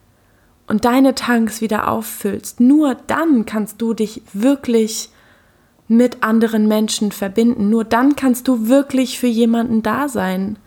und 0.67 0.85
deine 0.85 1.15
Tanks 1.15 1.61
wieder 1.61 1.87
auffüllst. 1.87 2.59
Nur 2.59 2.95
dann 2.95 3.45
kannst 3.45 3.81
du 3.81 3.93
dich 3.93 4.21
wirklich 4.33 5.09
mit 5.87 6.23
anderen 6.23 6.67
Menschen 6.67 7.11
verbinden. 7.11 7.69
Nur 7.69 7.83
dann 7.83 8.15
kannst 8.15 8.47
du 8.47 8.67
wirklich 8.67 9.19
für 9.19 9.27
jemanden 9.27 9.81
da 9.81 10.07
sein. 10.07 10.57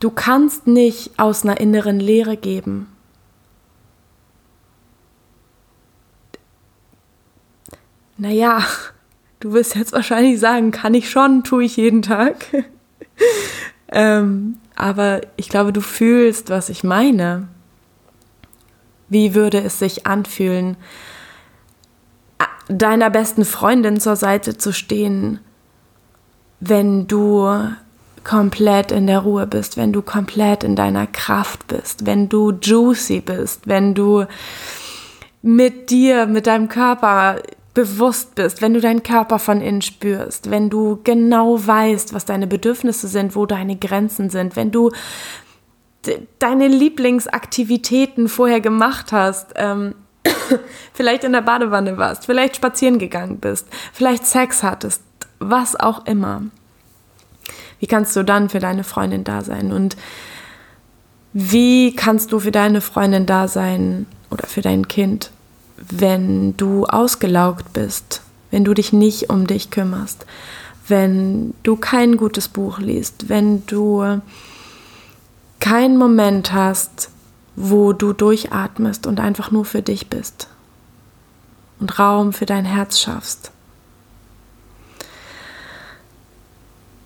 Du 0.00 0.10
kannst 0.10 0.66
nicht 0.66 1.18
aus 1.18 1.44
einer 1.44 1.60
inneren 1.60 2.00
Leere 2.00 2.36
geben. 2.36 2.88
Naja, 8.18 8.64
du 9.40 9.52
wirst 9.52 9.76
jetzt 9.76 9.92
wahrscheinlich 9.92 10.40
sagen, 10.40 10.72
kann 10.72 10.92
ich 10.94 11.08
schon, 11.08 11.44
tue 11.44 11.64
ich 11.64 11.76
jeden 11.76 12.02
Tag. 12.02 12.46
ähm, 13.92 14.58
aber 14.74 15.20
ich 15.36 15.48
glaube, 15.48 15.72
du 15.72 15.80
fühlst, 15.80 16.50
was 16.50 16.68
ich 16.68 16.82
meine. 16.82 17.48
Wie 19.08 19.34
würde 19.34 19.60
es 19.60 19.78
sich 19.78 20.06
anfühlen, 20.06 20.76
deiner 22.68 23.08
besten 23.08 23.44
Freundin 23.44 24.00
zur 24.00 24.16
Seite 24.16 24.58
zu 24.58 24.72
stehen, 24.72 25.38
wenn 26.60 27.06
du 27.06 27.48
komplett 28.24 28.92
in 28.92 29.06
der 29.06 29.20
Ruhe 29.20 29.46
bist, 29.46 29.76
wenn 29.76 29.92
du 29.92 30.02
komplett 30.02 30.64
in 30.64 30.76
deiner 30.76 31.06
Kraft 31.06 31.66
bist, 31.68 32.04
wenn 32.04 32.28
du 32.28 32.50
juicy 32.50 33.20
bist, 33.20 33.66
wenn 33.66 33.94
du 33.94 34.26
mit 35.40 35.90
dir, 35.90 36.26
mit 36.26 36.46
deinem 36.46 36.68
Körper 36.68 37.40
bewusst 37.78 38.34
bist, 38.34 38.60
wenn 38.60 38.74
du 38.74 38.80
deinen 38.80 39.04
Körper 39.04 39.38
von 39.38 39.60
innen 39.60 39.82
spürst, 39.82 40.50
wenn 40.50 40.68
du 40.68 40.98
genau 41.04 41.64
weißt, 41.64 42.12
was 42.12 42.24
deine 42.24 42.48
Bedürfnisse 42.48 43.06
sind, 43.06 43.36
wo 43.36 43.46
deine 43.46 43.76
Grenzen 43.76 44.30
sind, 44.30 44.56
wenn 44.56 44.72
du 44.72 44.90
deine 46.40 46.66
Lieblingsaktivitäten 46.66 48.28
vorher 48.28 48.60
gemacht 48.60 49.12
hast. 49.12 49.52
Ähm, 49.54 49.94
vielleicht 50.92 51.22
in 51.22 51.30
der 51.30 51.42
Badewanne 51.42 51.96
warst, 51.98 52.26
vielleicht 52.26 52.56
spazieren 52.56 52.98
gegangen 52.98 53.38
bist, 53.38 53.68
vielleicht 53.92 54.26
Sex 54.26 54.64
hattest, 54.64 55.00
was 55.38 55.78
auch 55.78 56.04
immer. 56.04 56.42
Wie 57.78 57.86
kannst 57.86 58.16
du 58.16 58.24
dann 58.24 58.48
für 58.48 58.58
deine 58.58 58.82
Freundin 58.82 59.22
da 59.22 59.42
sein? 59.42 59.70
Und 59.70 59.96
wie 61.32 61.94
kannst 61.94 62.32
du 62.32 62.40
für 62.40 62.50
deine 62.50 62.80
Freundin 62.80 63.24
da 63.24 63.46
sein 63.46 64.06
oder 64.32 64.48
für 64.48 64.62
dein 64.62 64.88
Kind, 64.88 65.30
wenn 65.80 66.56
du 66.56 66.84
ausgelaugt 66.86 67.72
bist, 67.72 68.22
wenn 68.50 68.64
du 68.64 68.74
dich 68.74 68.92
nicht 68.92 69.30
um 69.30 69.46
dich 69.46 69.70
kümmerst, 69.70 70.26
wenn 70.86 71.54
du 71.62 71.76
kein 71.76 72.16
gutes 72.16 72.48
Buch 72.48 72.78
liest, 72.78 73.28
wenn 73.28 73.66
du 73.66 74.20
keinen 75.60 75.96
Moment 75.96 76.52
hast, 76.52 77.10
wo 77.56 77.92
du 77.92 78.12
durchatmest 78.12 79.06
und 79.06 79.20
einfach 79.20 79.50
nur 79.50 79.64
für 79.64 79.82
dich 79.82 80.08
bist 80.08 80.48
und 81.80 81.98
Raum 81.98 82.32
für 82.32 82.46
dein 82.46 82.64
Herz 82.64 83.00
schaffst. 83.00 83.50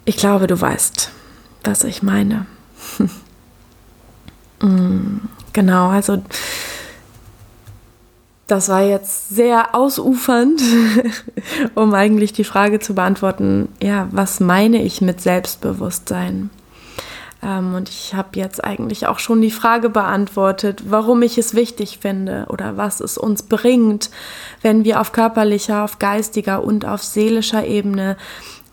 Ich 0.04 0.16
glaube, 0.16 0.46
du 0.46 0.60
weißt, 0.60 1.10
was 1.64 1.84
ich 1.84 2.02
meine. 2.02 2.46
Mm, 4.64 5.18
genau, 5.52 5.88
also 5.88 6.22
das 8.46 8.68
war 8.68 8.82
jetzt 8.82 9.30
sehr 9.30 9.74
ausufernd, 9.74 10.60
um 11.74 11.94
eigentlich 11.94 12.32
die 12.32 12.44
Frage 12.44 12.80
zu 12.80 12.94
beantworten, 12.94 13.68
ja, 13.80 14.08
was 14.10 14.40
meine 14.40 14.82
ich 14.82 15.00
mit 15.00 15.20
Selbstbewusstsein? 15.20 16.50
Ähm, 17.42 17.74
und 17.74 17.88
ich 17.88 18.14
habe 18.14 18.28
jetzt 18.34 18.62
eigentlich 18.62 19.06
auch 19.06 19.18
schon 19.18 19.40
die 19.40 19.50
Frage 19.50 19.88
beantwortet, 19.88 20.84
warum 20.88 21.22
ich 21.22 21.38
es 21.38 21.54
wichtig 21.54 21.98
finde 22.00 22.46
oder 22.48 22.76
was 22.76 23.00
es 23.00 23.18
uns 23.18 23.42
bringt, 23.42 24.10
wenn 24.62 24.84
wir 24.84 25.00
auf 25.00 25.12
körperlicher, 25.12 25.84
auf 25.84 25.98
geistiger 25.98 26.62
und 26.64 26.86
auf 26.86 27.02
seelischer 27.02 27.66
Ebene 27.66 28.16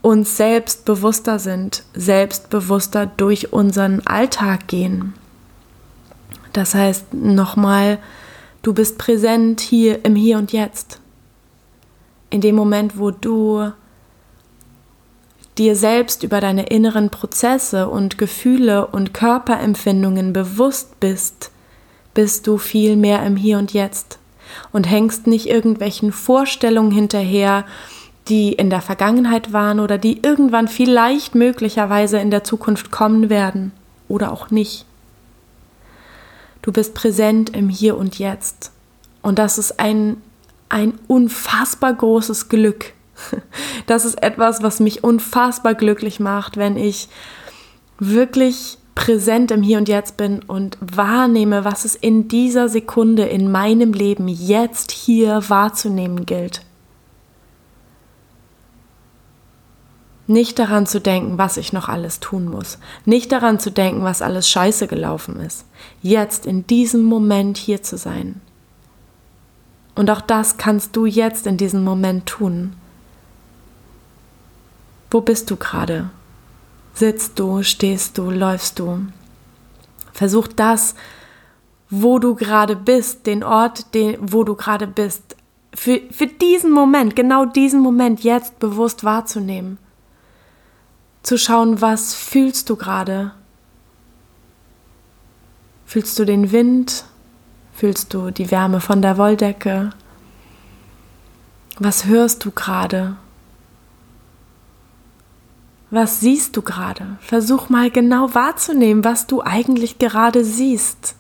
uns 0.02 0.38
selbstbewusster 0.38 1.40
sind, 1.40 1.84
selbstbewusster 1.94 3.06
durch 3.06 3.52
unseren 3.52 4.06
Alltag 4.06 4.68
gehen. 4.68 5.14
Das 6.54 6.74
heißt 6.74 7.14
nochmal, 7.14 8.00
du 8.62 8.74
bist 8.74 8.98
präsent 8.98 9.62
hier 9.62 10.04
im 10.06 10.16
Hier 10.16 10.38
und 10.38 10.52
Jetzt. 10.52 11.00
In 12.30 12.42
dem 12.42 12.56
Moment, 12.56 12.98
wo 12.98 13.12
du 13.12 13.72
dir 15.58 15.76
selbst 15.76 16.24
über 16.24 16.40
deine 16.40 16.68
inneren 16.68 17.10
Prozesse 17.10 17.90
und 17.90 18.18
Gefühle 18.18 18.88
und 18.88 19.14
Körperempfindungen 19.14 20.32
bewusst 20.32 21.00
bist, 21.00 21.52
bist 22.14 22.48
du 22.48 22.58
viel 22.58 22.96
mehr 22.96 23.26
im 23.26 23.36
Hier 23.36 23.58
und 23.58 23.74
Jetzt 23.74 24.20
und 24.72 24.90
hängst 24.90 25.28
nicht 25.28 25.48
irgendwelchen 25.48 26.12
Vorstellungen 26.12 26.92
hinterher, 26.92 27.66
die 28.30 28.54
in 28.54 28.70
der 28.70 28.82
Vergangenheit 28.82 29.54
waren 29.54 29.80
oder 29.80 29.98
die 29.98 30.22
irgendwann 30.22 30.68
vielleicht 30.68 31.36
möglicherweise 31.36 32.20
in 32.20 32.32
der 32.32 32.44
Zukunft 32.44 32.92
kommen 32.92 33.30
werden 33.30 33.72
oder 34.08 34.32
auch 34.32 34.52
nicht. 34.52 34.86
Du 36.62 36.72
bist 36.72 36.94
präsent 36.94 37.56
im 37.56 37.70
Hier 37.70 37.98
und 37.98 38.20
Jetzt. 38.20 38.72
Und 39.22 39.40
das 39.40 39.58
ist 39.58 39.80
ein, 39.80 40.18
ein 40.70 40.94
unfassbar 41.08 41.94
großes 41.94 42.50
Glück. 42.50 42.94
Das 43.88 44.06
ist 44.06 44.22
etwas, 44.22 44.62
was 44.62 44.80
mich 44.80 45.04
unfassbar 45.04 45.74
glücklich 45.74 46.20
macht, 46.20 46.58
wenn 46.58 46.78
ich 46.78 47.10
wirklich 47.98 48.78
präsent 48.94 49.50
im 49.50 49.64
Hier 49.64 49.80
und 49.80 49.90
Jetzt 49.90 50.16
bin 50.16 50.44
und 50.44 50.78
wahrnehme, 50.80 51.66
was 51.66 51.86
es 51.86 51.96
in 51.96 52.28
dieser 52.28 52.70
Sekunde 52.70 53.24
in 53.24 53.52
meinem 53.52 53.94
Leben 53.94 54.28
jetzt 54.28 54.92
hier 54.92 55.42
wahrzunehmen 55.50 56.28
gilt. 56.28 56.62
Nicht 60.30 60.60
daran 60.60 60.86
zu 60.86 61.02
denken, 61.02 61.40
was 61.40 61.58
ich 61.58 61.74
noch 61.74 61.90
alles 61.90 62.20
tun 62.20 62.46
muss. 62.46 62.78
Nicht 63.04 63.32
daran 63.32 63.58
zu 63.58 63.72
denken, 63.72 64.04
was 64.04 64.22
alles 64.22 64.48
scheiße 64.48 64.86
gelaufen 64.86 65.40
ist. 65.40 65.66
Jetzt, 66.04 66.46
in 66.46 66.68
diesem 66.68 67.02
Moment 67.02 67.58
hier 67.58 67.82
zu 67.82 67.98
sein. 67.98 68.40
Und 69.96 70.12
auch 70.12 70.22
das 70.22 70.58
kannst 70.58 70.96
du 70.96 71.08
jetzt 71.08 71.48
in 71.48 71.58
diesem 71.58 71.84
Moment 71.84 72.28
tun. 72.28 72.76
Wo 75.10 75.22
bist 75.22 75.50
du 75.50 75.56
gerade? 75.56 76.12
Sitzt 76.94 77.40
du, 77.40 77.64
stehst 77.64 78.20
du, 78.20 78.30
läufst 78.30 78.78
du? 78.78 79.08
Versuch 80.14 80.48
das, 80.48 80.94
wo 81.90 82.20
du 82.20 82.36
gerade 82.36 82.76
bist, 82.76 83.26
den 83.26 83.44
Ort, 83.44 83.96
den, 83.96 84.18
wo 84.22 84.44
du 84.44 84.54
gerade 84.54 84.86
bist, 84.86 85.36
für, 85.74 86.02
für 86.12 86.28
diesen 86.28 86.72
Moment, 86.72 87.16
genau 87.16 87.46
diesen 87.46 87.80
Moment 87.80 88.24
jetzt 88.24 88.60
bewusst 88.60 89.04
wahrzunehmen. 89.04 89.80
Zu 91.24 91.38
schauen, 91.38 91.82
was 91.82 92.14
fühlst 92.16 92.70
du 92.70 92.76
gerade? 92.76 93.32
Fühlst 95.86 96.18
du 96.20 96.26
den 96.26 96.52
Wind? 96.52 97.06
Fühlst 97.74 98.14
du 98.14 98.32
die 98.32 98.52
Wärme 98.52 98.80
von 98.80 99.02
der 99.02 99.18
Wolldecke? 99.18 99.92
Was 101.80 102.06
hörst 102.06 102.46
du 102.46 102.52
gerade? 102.52 103.16
Was 105.92 106.20
siehst 106.20 106.56
du 106.56 106.62
gerade? 106.62 107.18
Versuch 107.20 107.70
mal 107.70 107.90
genau 107.90 108.36
wahrzunehmen, 108.36 109.04
was 109.04 109.28
du 109.28 109.42
eigentlich 109.42 109.98
gerade 109.98 110.44
siehst. 110.44 111.16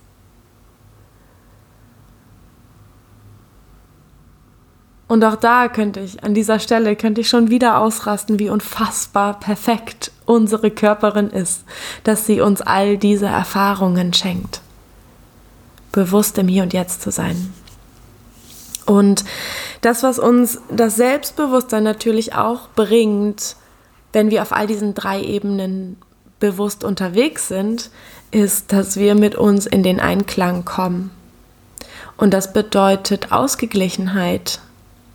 Und 5.09 5.25
auch 5.25 5.35
da 5.35 5.69
könnte 5.69 6.01
ich, 6.01 6.23
an 6.23 6.35
dieser 6.35 6.59
Stelle 6.59 6.95
könnte 6.95 7.21
ich 7.21 7.29
schon 7.29 7.49
wieder 7.49 7.79
ausrasten, 7.79 8.37
wie 8.37 8.51
unfassbar 8.51 9.39
perfekt 9.39 10.11
unsere 10.27 10.69
Körperin 10.69 11.31
ist, 11.31 11.63
dass 12.03 12.27
sie 12.27 12.41
uns 12.41 12.61
all 12.61 12.95
diese 12.99 13.25
Erfahrungen 13.25 14.13
schenkt. 14.13 14.61
Bewusst 15.91 16.37
im 16.37 16.47
Hier 16.47 16.61
und 16.61 16.73
Jetzt 16.73 17.01
zu 17.01 17.09
sein. 17.09 17.51
Und 18.85 19.25
das, 19.81 20.03
was 20.03 20.19
uns 20.19 20.61
das 20.69 20.95
Selbstbewusstsein 20.95 21.83
natürlich 21.83 22.35
auch 22.35 22.69
bringt, 22.75 23.55
wenn 24.13 24.29
wir 24.29 24.43
auf 24.43 24.51
all 24.51 24.67
diesen 24.67 24.93
drei 24.93 25.23
Ebenen 25.23 25.97
bewusst 26.39 26.83
unterwegs 26.83 27.47
sind, 27.47 27.89
ist, 28.29 28.71
dass 28.71 28.95
wir 28.97 29.15
mit 29.15 29.33
uns 29.33 29.65
in 29.65 29.81
den 29.81 29.99
Einklang 29.99 30.65
kommen. 30.65 31.09
Und 32.15 32.31
das 32.31 32.53
bedeutet 32.53 33.31
Ausgeglichenheit. 33.31 34.59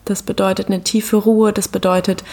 Das 0.05 0.23
bedeutet 0.23 0.69
eine 0.69 0.83
tiefe 0.83 1.17
Ruhe. 1.17 1.53
Das 1.53 1.69
bedeutet 1.69 2.25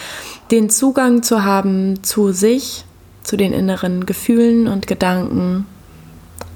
den 0.50 0.70
Zugang 0.70 1.22
zu 1.22 1.44
haben 1.44 2.02
zu 2.02 2.32
sich, 2.32 2.84
zu 3.22 3.36
den 3.36 3.52
inneren 3.52 4.06
Gefühlen 4.06 4.68
und 4.68 4.86
Gedanken, 4.86 5.66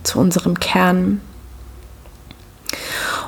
zu 0.02 0.18
unserem 0.18 0.60
Kern. 0.60 1.20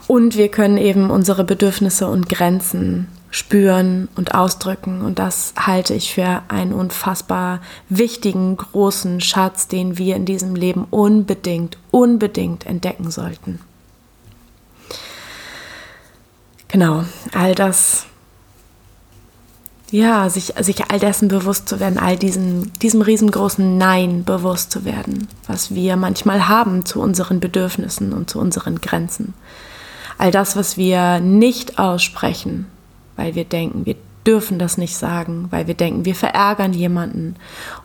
Und 0.07 0.37
wir 0.37 0.49
können 0.49 0.79
eben 0.79 1.11
unsere 1.11 1.45
Bedürfnisse 1.45 2.09
und 2.09 2.29
Grenzen 2.29 3.09
spüren 3.31 4.09
und 4.17 4.35
ausdrücken. 4.35 5.03
Und 5.03 5.19
das 5.19 5.53
halte 5.59 5.95
ich 5.95 6.15
für 6.15 6.43
einen 6.49 6.73
unfassbar 6.73 7.61
wichtigen, 7.89 8.57
großen 8.57 9.21
Schatz, 9.21 9.69
den 9.69 9.99
wir 9.99 10.17
in 10.17 10.25
diesem 10.25 10.55
Leben 10.55 10.87
unbedingt, 10.91 11.77
unbedingt 11.91 12.67
entdecken 12.67 13.11
sollten. 13.11 13.61
Genau, 16.69 17.05
all 17.33 17.55
das, 17.55 18.07
ja, 19.91 20.29
sich, 20.29 20.53
sich 20.61 20.91
all 20.91 20.99
dessen 20.99 21.29
bewusst 21.29 21.69
zu 21.69 21.81
werden, 21.81 21.99
all 21.99 22.17
diesen, 22.17 22.73
diesem 22.75 23.01
riesengroßen 23.01 23.79
Nein 23.79 24.25
bewusst 24.25 24.71
zu 24.71 24.85
werden, 24.85 25.29
was 25.47 25.75
wir 25.75 25.97
manchmal 25.97 26.47
haben 26.47 26.85
zu 26.85 27.01
unseren 27.01 27.41
Bedürfnissen 27.41 28.13
und 28.13 28.29
zu 28.29 28.39
unseren 28.39 28.81
Grenzen. 28.81 29.33
All 30.19 30.31
das, 30.31 30.57
was 30.57 30.77
wir 30.77 31.21
nicht 31.21 31.79
aussprechen, 31.79 32.67
weil 33.17 33.35
wir 33.35 33.45
denken, 33.45 33.87
wir 33.87 33.97
dürfen 34.27 34.59
das 34.59 34.77
nicht 34.77 34.95
sagen, 34.95 35.47
weil 35.51 35.69
wir 35.69 35.75
denken, 35.75 36.05
wir 36.05 36.15
verärgern 36.15 36.75
jemanden, 36.75 37.37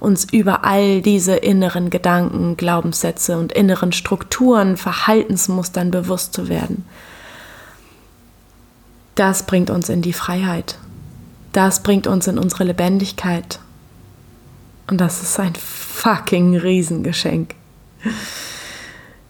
uns 0.02 0.26
über 0.26 0.66
all 0.66 1.02
diese 1.02 1.36
inneren 1.36 1.90
Gedanken, 1.90 2.58
Glaubenssätze 2.58 3.38
und 3.38 3.54
inneren 3.54 3.94
Strukturen, 3.94 4.76
Verhaltensmustern 4.76 5.90
bewusst 5.90 6.34
zu 6.34 6.50
werden. 6.50 6.84
Das 9.16 9.44
bringt 9.44 9.70
uns 9.70 9.90
in 9.90 10.02
die 10.02 10.14
Freiheit. 10.14 10.78
Das 11.52 11.84
bringt 11.84 12.08
uns 12.08 12.28
in 12.28 12.40
unsere 12.40 12.64
Lebendigkeit. 12.64 13.60
Und 14.88 15.00
das 15.00 15.22
ist 15.22 15.40
ein 15.40 15.54
fucking 15.56 16.58
Riesengeschenk. 16.58 17.56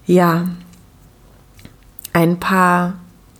Ja, 0.05 0.47
ein 2.13 2.39
paar 2.39 2.93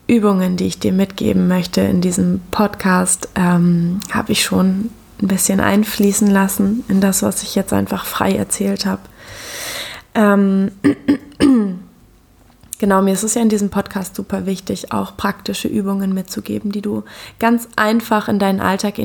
Übungen, 0.07 0.57
die 0.57 0.65
ich 0.65 0.79
dir 0.79 0.91
mitgeben 0.91 1.47
möchte 1.47 1.81
in 1.81 2.01
diesem 2.01 2.41
Podcast, 2.51 3.29
ähm, 3.35 3.99
habe 4.11 4.33
ich 4.33 4.43
schon 4.43 4.89
ein 5.21 5.27
bisschen 5.27 5.59
einfließen 5.59 6.29
lassen 6.29 6.83
in 6.89 6.99
das, 6.99 7.23
was 7.23 7.43
ich 7.43 7.55
jetzt 7.55 7.71
einfach 7.71 8.05
frei 8.05 8.35
erzählt 8.35 8.85
habe. 8.85 9.01
Ähm, 10.13 10.71
genau, 12.83 13.01
mir 13.01 13.13
ist 13.13 13.23
es 13.23 13.35
ja 13.35 13.41
in 13.41 13.47
diesem 13.47 13.69
Podcast 13.69 14.13
super 14.13 14.45
wichtig, 14.45 14.91
auch 14.91 15.15
praktische 15.15 15.69
Übungen 15.69 16.13
mitzugeben, 16.13 16.73
die 16.73 16.81
du 16.81 17.03
ganz 17.39 17.69
einfach 17.77 18.27
in 18.27 18.39
deinen 18.39 18.59
Alltag 18.59 18.95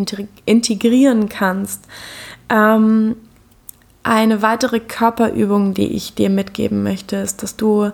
integrieren 0.47 1.29
kannst. 1.29 1.85
Ähm, 2.49 3.14
eine 4.03 4.43
weitere 4.43 4.81
Körperübung, 4.81 5.75
die 5.75 5.93
ich 5.93 6.17
dir 6.17 6.29
mitgeben 6.29 6.83
möchte, 6.83 7.19
ist, 7.19 7.45
dass 7.45 7.55
du 7.55 7.93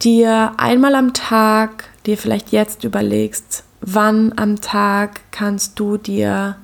dir 0.00 0.52
einmal 0.58 0.94
am 0.94 1.12
Tag, 1.12 1.88
dir 2.06 2.16
vielleicht 2.16 2.52
jetzt 2.52 2.84
überlegst, 2.84 3.64
wann 3.80 4.32
am 4.36 4.60
Tag 4.60 5.22
kannst 5.32 5.80
du 5.80 5.96
dir 5.96 6.54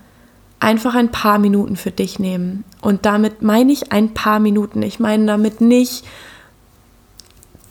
einfach 0.61 0.95
ein 0.95 1.11
paar 1.11 1.41
Minuten 1.41 1.75
für 1.75 1.91
dich 1.91 2.21
nehmen. 2.21 2.63
Und 2.81 3.07
damit 3.07 3.43
meine 3.43 3.73
ich 3.73 3.91
ein 3.91 4.15
paar 4.15 4.39
Minuten. 4.39 4.83
Ich 4.83 5.01
meine 5.01 5.27
damit 5.27 5.61
nicht 5.61 6.05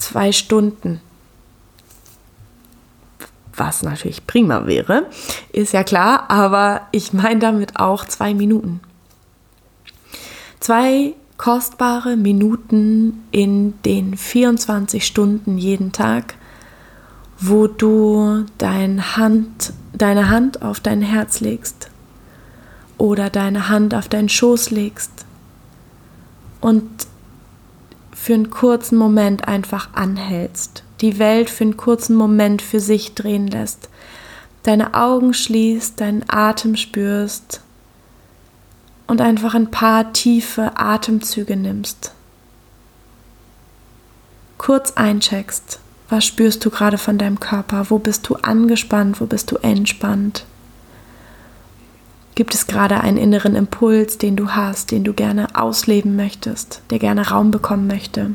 zwei 0.01 0.31
Stunden. 0.31 1.01
Was 3.55 3.83
natürlich 3.83 4.25
prima 4.25 4.65
wäre, 4.65 5.07
ist 5.51 5.73
ja 5.73 5.83
klar, 5.83 6.29
aber 6.29 6.87
ich 6.91 7.13
meine 7.13 7.39
damit 7.39 7.77
auch 7.77 8.05
zwei 8.05 8.33
Minuten. 8.33 8.79
Zwei 10.59 11.13
kostbare 11.37 12.17
Minuten 12.17 13.23
in 13.31 13.73
den 13.83 14.15
24 14.15 15.05
Stunden 15.05 15.57
jeden 15.57 15.91
Tag, 15.91 16.35
wo 17.39 17.67
du 17.67 18.45
dein 18.57 19.17
Hand, 19.17 19.73
deine 19.93 20.29
Hand 20.29 20.61
auf 20.61 20.79
dein 20.79 21.01
Herz 21.01 21.39
legst 21.39 21.89
oder 22.97 23.29
deine 23.29 23.69
Hand 23.69 23.95
auf 23.95 24.07
deinen 24.07 24.29
Schoß 24.29 24.69
legst 24.69 25.25
und 26.61 26.87
für 28.21 28.35
einen 28.35 28.51
kurzen 28.51 28.99
Moment 28.99 29.47
einfach 29.47 29.95
anhältst, 29.95 30.83
die 31.01 31.17
Welt 31.17 31.49
für 31.49 31.63
einen 31.63 31.75
kurzen 31.75 32.15
Moment 32.15 32.61
für 32.61 32.79
sich 32.79 33.15
drehen 33.15 33.47
lässt, 33.47 33.89
deine 34.61 34.93
Augen 34.93 35.33
schließt, 35.33 35.99
deinen 35.99 36.23
Atem 36.27 36.75
spürst 36.75 37.61
und 39.07 39.21
einfach 39.21 39.55
ein 39.55 39.71
paar 39.71 40.13
tiefe 40.13 40.77
Atemzüge 40.77 41.55
nimmst. 41.55 42.13
Kurz 44.59 44.91
eincheckst, 44.91 45.79
was 46.07 46.23
spürst 46.23 46.63
du 46.63 46.69
gerade 46.69 46.99
von 46.99 47.17
deinem 47.17 47.39
Körper, 47.39 47.87
wo 47.89 47.97
bist 47.97 48.29
du 48.29 48.35
angespannt, 48.35 49.19
wo 49.19 49.25
bist 49.25 49.49
du 49.49 49.55
entspannt. 49.57 50.45
Gibt 52.35 52.53
es 52.53 52.67
gerade 52.67 53.01
einen 53.01 53.17
inneren 53.17 53.55
Impuls, 53.55 54.17
den 54.17 54.35
du 54.35 54.51
hast, 54.51 54.91
den 54.91 55.03
du 55.03 55.13
gerne 55.13 55.47
ausleben 55.53 56.15
möchtest, 56.15 56.81
der 56.89 56.99
gerne 56.99 57.29
Raum 57.29 57.51
bekommen 57.51 57.87
möchte? 57.87 58.31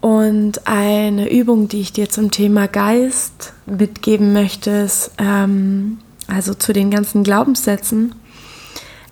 Und 0.00 0.66
eine 0.66 1.32
Übung, 1.32 1.66
die 1.66 1.80
ich 1.80 1.92
dir 1.92 2.10
zum 2.10 2.30
Thema 2.30 2.68
Geist 2.68 3.54
mitgeben 3.64 4.34
möchte, 4.34 4.70
ist, 4.70 5.12
ähm, 5.16 5.98
also 6.28 6.52
zu 6.52 6.74
den 6.74 6.90
ganzen 6.90 7.24
Glaubenssätzen, 7.24 8.14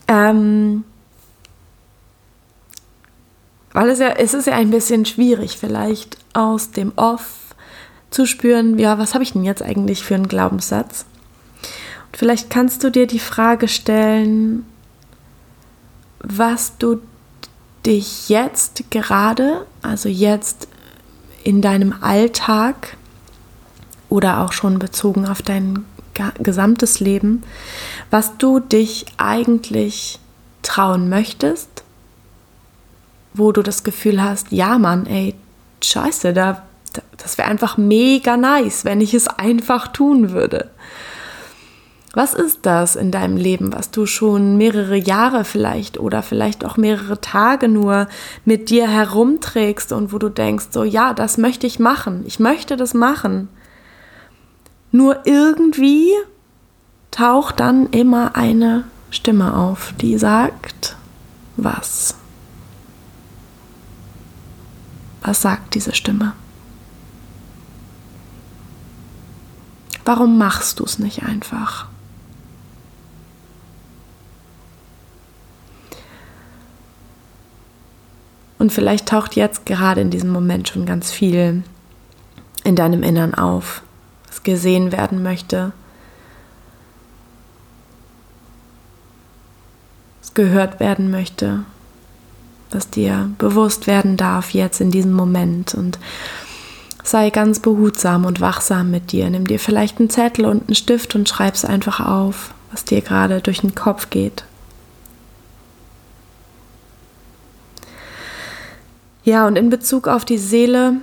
ähm, 0.07 0.85
weil 3.73 3.89
es 3.89 4.01
ja, 4.01 4.09
es 4.09 4.35
ist 4.35 4.47
ja 4.47 4.55
ein 4.55 4.71
bisschen 4.71 5.07
schwierig, 5.07 5.57
vielleicht 5.59 6.19
aus 6.35 6.73
dem 6.73 6.93
Off 6.97 7.52
zu 8.13 8.27
spüren, 8.27 8.79
ja, 8.79 8.99
was 8.99 9.15
habe 9.15 9.25
ich 9.25 9.33
denn 9.33 9.45
jetzt 9.45 9.63
eigentlich 9.63 10.05
für 10.05 10.15
einen 10.15 10.29
Glaubenssatz? 10.29 11.05
Und 12.07 12.17
vielleicht 12.17 12.51
kannst 12.51 12.85
du 12.85 12.91
dir 12.91 13.07
die 13.07 13.19
Frage 13.19 13.69
stellen, 13.69 14.65
was 16.21 16.79
du 16.79 17.01
dich 17.85 18.29
jetzt 18.29 18.91
gerade, 18.91 19.67
also 19.83 20.09
jetzt 20.09 20.69
in 21.43 21.61
deinem 21.61 21.95
Alltag 22.01 22.97
oder 24.09 24.41
auch 24.41 24.53
schon 24.53 24.79
bezogen 24.79 25.27
auf 25.27 25.43
dein 25.43 25.85
gesamtes 26.43 27.01
Leben, 27.01 27.43
was 28.11 28.37
du 28.37 28.61
dich 28.61 29.07
eigentlich 29.17 30.21
trauen 30.63 31.09
möchtest, 31.09 31.83
wo 33.35 33.51
du 33.51 33.63
das 33.63 33.83
Gefühl 33.83 34.23
hast, 34.23 34.53
ja 34.53 34.79
Mann, 34.79 35.07
ey, 35.07 35.35
scheiße, 35.83 36.33
da 36.33 36.63
das 37.17 37.39
wäre 37.39 37.49
einfach 37.49 37.77
mega 37.77 38.37
nice, 38.37 38.85
wenn 38.85 39.01
ich 39.01 39.15
es 39.15 39.29
einfach 39.29 39.89
tun 39.89 40.33
würde. 40.33 40.71
Was 42.15 42.35
ist 42.35 42.67
das 42.67 42.95
in 42.95 43.11
deinem 43.11 43.39
Leben, 43.39 43.73
was 43.73 43.91
du 43.91 44.05
schon 44.05 44.59
mehrere 44.59 44.97
Jahre 44.97 45.45
vielleicht 45.45 45.99
oder 45.99 46.23
vielleicht 46.23 46.63
auch 46.63 46.77
mehrere 46.77 47.23
Tage 47.23 47.69
nur 47.69 48.07
mit 48.45 48.69
dir 48.69 48.87
herumträgst 48.87 49.93
und 49.93 50.13
wo 50.13 50.19
du 50.19 50.29
denkst, 50.29 50.67
so 50.71 50.85
ja, 50.85 51.15
das 51.15 51.39
möchte 51.39 51.67
ich 51.67 51.79
machen, 51.79 52.25
ich 52.27 52.39
möchte 52.39 52.77
das 52.77 52.93
machen. 52.93 53.49
Nur 54.91 55.21
irgendwie 55.25 56.13
taucht 57.11 57.61
dann 57.61 57.89
immer 57.91 58.37
eine 58.37 58.85
Stimme 59.11 59.57
auf, 59.57 59.95
die 59.99 60.19
sagt, 60.19 60.97
was? 61.57 62.15
Was 65.23 65.41
sagt 65.41 65.75
diese 65.75 65.95
Stimme? 65.95 66.35
Warum 70.05 70.39
machst 70.39 70.81
du 70.81 70.85
es 70.85 70.99
nicht 70.99 71.23
einfach? 71.23 71.87
Und 78.63 78.73
vielleicht 78.73 79.09
taucht 79.09 79.35
jetzt 79.35 79.67
gerade 79.67 80.01
in 80.01 80.11
diesem 80.11 80.31
Moment 80.31 80.69
schon 80.69 80.87
ganz 80.87 81.11
viel 81.11 81.65
in 82.63 82.77
deinem 82.77 83.03
Innern 83.03 83.35
auf, 83.35 83.83
was 84.29 84.45
gesehen 84.45 84.93
werden 84.93 85.23
möchte, 85.23 85.73
was 90.21 90.35
gehört 90.35 90.79
werden 90.79 91.11
möchte, 91.11 91.65
was 92.71 92.89
dir 92.89 93.31
bewusst 93.39 93.89
werden 93.89 94.17
darf 94.17 94.51
jetzt 94.51 94.81
in 94.81 94.93
diesem 94.93 95.13
Moment. 95.13 95.75
Und 95.75 95.99
Sei 97.05 97.31
ganz 97.31 97.61
behutsam 97.61 98.25
und 98.25 98.41
wachsam 98.41 98.91
mit 98.91 99.13
dir. 99.13 99.29
Nimm 99.29 99.47
dir 99.47 99.59
vielleicht 99.59 99.99
einen 99.99 100.11
Zettel 100.11 100.45
und 100.45 100.69
einen 100.69 100.75
Stift 100.75 101.15
und 101.15 101.29
schreib 101.29 101.55
es 101.55 101.65
einfach 101.65 102.01
auf, 102.01 102.55
was 102.71 102.85
dir 102.85 103.01
gerade 103.01 103.41
durch 103.41 103.61
den 103.61 103.75
Kopf 103.75 104.11
geht. 104.11 104.45
Ja, 109.25 109.47
und 109.47 109.57
in 109.57 109.71
Bezug 109.71 110.09
auf 110.09 110.25
die 110.25 110.39
Seele 110.39 110.95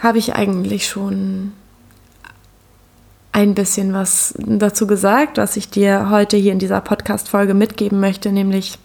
habe 0.00 0.18
ich 0.18 0.34
eigentlich 0.34 0.86
schon 0.86 1.52
ein 3.32 3.54
bisschen 3.54 3.92
was 3.92 4.34
dazu 4.38 4.86
gesagt, 4.86 5.36
was 5.36 5.58
ich 5.58 5.68
dir 5.68 6.08
heute 6.08 6.38
hier 6.38 6.52
in 6.52 6.58
dieser 6.58 6.80
Podcast-Folge 6.80 7.52
mitgeben 7.52 8.00
möchte, 8.00 8.32
nämlich 8.32 8.78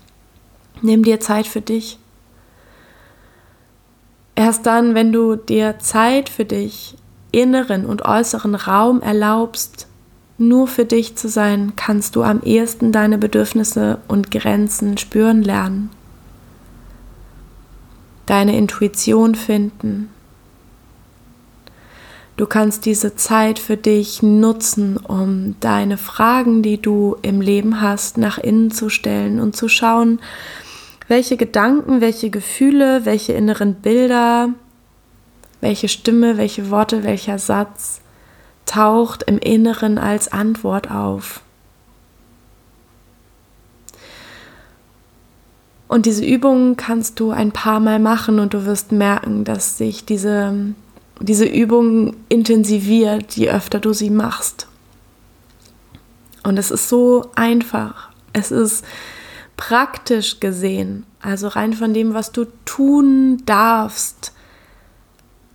nimm 0.82 1.04
dir 1.04 1.22
Zeit 1.22 1.48
für 1.48 1.62
dich. 1.62 1.98
Erst 4.42 4.66
dann, 4.66 4.96
wenn 4.96 5.12
du 5.12 5.36
dir 5.36 5.78
Zeit 5.78 6.28
für 6.28 6.46
dich, 6.46 6.96
inneren 7.32 7.86
und 7.86 8.06
äußeren 8.06 8.56
Raum 8.56 9.00
erlaubst, 9.00 9.86
nur 10.40 10.68
für 10.68 10.84
dich 10.84 11.16
zu 11.16 11.30
sein, 11.30 11.74
kannst 11.76 12.16
du 12.16 12.24
am 12.24 12.42
ehesten 12.42 12.92
deine 12.92 13.20
Bedürfnisse 13.20 14.00
und 14.08 14.32
Grenzen 14.32 14.98
spüren 14.98 15.44
lernen, 15.44 15.92
deine 18.26 18.58
Intuition 18.58 19.36
finden. 19.36 20.10
Du 22.36 22.48
kannst 22.48 22.88
diese 22.88 23.16
Zeit 23.16 23.60
für 23.60 23.78
dich 23.78 24.24
nutzen, 24.24 24.98
um 24.98 25.56
deine 25.60 26.00
Fragen, 26.00 26.64
die 26.64 26.82
du 26.82 27.16
im 27.22 27.42
Leben 27.42 27.80
hast, 27.80 28.18
nach 28.18 28.40
innen 28.40 28.72
zu 28.72 28.90
stellen 28.90 29.40
und 29.40 29.56
zu 29.56 29.70
schauen, 29.70 30.20
welche 31.12 31.36
Gedanken, 31.36 32.00
welche 32.00 32.30
Gefühle, 32.30 33.04
welche 33.04 33.34
inneren 33.34 33.76
Bilder, 33.76 34.54
welche 35.60 35.90
Stimme, 35.90 36.38
welche 36.38 36.72
Worte, 36.72 37.04
welcher 37.04 37.38
Satz 37.38 38.00
taucht 38.66 39.24
im 39.24 39.38
Inneren 39.38 39.98
als 39.98 40.32
Antwort 40.32 40.90
auf. 40.90 41.42
Und 45.90 46.06
diese 46.06 46.24
Übungen 46.24 46.78
kannst 46.78 47.20
du 47.20 47.32
ein 47.32 47.52
paar 47.52 47.82
Mal 47.82 48.00
machen 48.00 48.40
und 48.40 48.54
du 48.54 48.66
wirst 48.66 48.94
merken, 48.94 49.44
dass 49.44 49.78
sich 49.78 50.06
diese, 50.06 50.74
diese 51.20 51.46
Übung 51.46 52.16
intensiviert, 52.30 53.36
je 53.36 53.50
öfter 53.50 53.82
du 53.82 53.92
sie 53.92 54.12
machst. 54.12 54.70
Und 56.44 56.58
es 56.58 56.72
ist 56.72 56.88
so 56.88 57.30
einfach. 57.36 58.12
Es 58.32 58.52
ist 58.52 58.86
praktisch 59.62 60.40
gesehen, 60.40 61.06
also 61.22 61.48
rein 61.48 61.74
von 61.74 61.94
dem, 61.94 62.16
was 62.16 62.32
du 62.32 62.46
tun 62.66 63.44
darfst, 63.46 64.34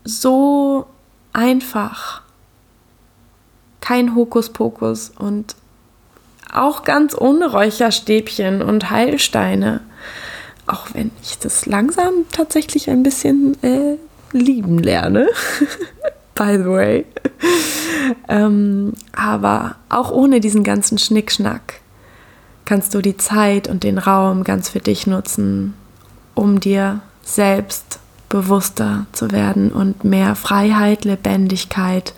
so 0.04 0.86
einfach. 1.32 2.22
Kein 3.80 4.14
Hokuspokus 4.14 5.10
und 5.18 5.56
auch 6.52 6.84
ganz 6.84 7.16
ohne 7.18 7.50
Räucherstäbchen 7.50 8.62
und 8.62 8.90
Heilsteine. 8.90 9.80
Auch 10.68 10.86
wenn 10.92 11.10
ich 11.20 11.40
das 11.40 11.66
langsam 11.66 12.26
tatsächlich 12.30 12.88
ein 12.88 13.02
bisschen 13.02 13.60
äh, 13.64 13.96
lieben 14.30 14.78
lerne. 14.78 15.28
By 16.36 16.58
the 16.58 16.66
way. 16.66 17.06
ähm, 18.28 18.92
aber 19.16 19.74
auch 19.88 20.12
ohne 20.12 20.38
diesen 20.38 20.62
ganzen 20.62 20.96
Schnickschnack 20.96 21.80
kannst 22.66 22.92
du 22.92 23.00
die 23.00 23.16
Zeit 23.16 23.68
und 23.68 23.82
den 23.82 23.96
Raum 23.96 24.44
ganz 24.44 24.68
für 24.68 24.80
dich 24.80 25.06
nutzen, 25.06 25.72
um 26.34 26.60
dir 26.60 27.00
selbst 27.22 28.00
bewusster 28.28 29.06
zu 29.12 29.30
werden 29.30 29.72
und 29.72 30.04
mehr 30.04 30.34
Freiheit, 30.34 31.06
Lebendigkeit 31.06 32.12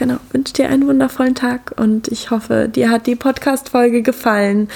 genau, 0.00 0.16
wünsche 0.32 0.54
dir 0.54 0.70
einen 0.70 0.88
wundervollen 0.88 1.34
Tag 1.34 1.74
und 1.76 2.08
ich 2.08 2.30
hoffe, 2.30 2.70
dir 2.74 2.88
hat 2.88 3.06
die 3.06 3.16
Podcast-Folge 3.16 4.00
gefallen. 4.00 4.68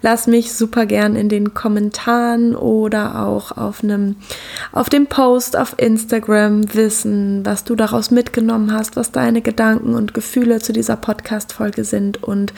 Lass 0.00 0.26
mich 0.26 0.54
super 0.54 0.86
gern 0.86 1.16
in 1.16 1.28
den 1.28 1.52
Kommentaren 1.52 2.56
oder 2.56 3.26
auch 3.26 3.52
auf 3.58 3.84
einem, 3.84 4.16
auf 4.72 4.88
dem 4.88 5.06
Post 5.06 5.54
auf 5.54 5.74
Instagram 5.76 6.74
wissen, 6.74 7.44
was 7.44 7.64
du 7.64 7.76
daraus 7.76 8.10
mitgenommen 8.10 8.72
hast, 8.72 8.96
was 8.96 9.12
deine 9.12 9.42
Gedanken 9.42 9.94
und 9.94 10.14
Gefühle 10.14 10.60
zu 10.60 10.72
dieser 10.72 10.96
Podcast-Folge 10.96 11.84
sind 11.84 12.22
und 12.24 12.54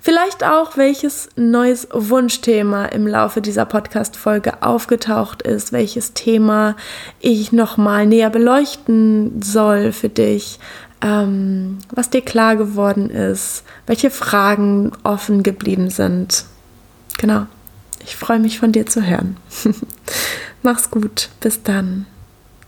vielleicht 0.00 0.44
auch, 0.44 0.76
welches 0.76 1.28
neues 1.34 1.88
Wunschthema 1.90 2.84
im 2.84 3.08
Laufe 3.08 3.40
dieser 3.40 3.64
Podcast-Folge 3.64 4.62
aufgetaucht 4.62 5.42
ist, 5.42 5.72
welches 5.72 6.12
Thema 6.12 6.76
ich 7.18 7.50
nochmal 7.50 8.06
näher 8.06 8.30
beleuchten 8.30 9.42
soll 9.42 9.90
für 9.90 10.08
dich 10.08 10.60
ähm, 11.04 11.80
was 11.90 12.08
dir 12.08 12.22
klar 12.22 12.56
geworden 12.56 13.10
ist, 13.10 13.62
welche 13.86 14.10
Fragen 14.10 14.90
offen 15.02 15.42
geblieben 15.42 15.90
sind. 15.90 16.46
Genau. 17.18 17.46
Ich 18.00 18.16
freue 18.16 18.38
mich 18.38 18.58
von 18.58 18.72
dir 18.72 18.86
zu 18.86 19.06
hören. 19.06 19.36
Mach's 20.62 20.90
gut. 20.90 21.28
Bis 21.40 21.62
dann. 21.62 22.06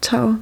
Ciao. 0.03 0.37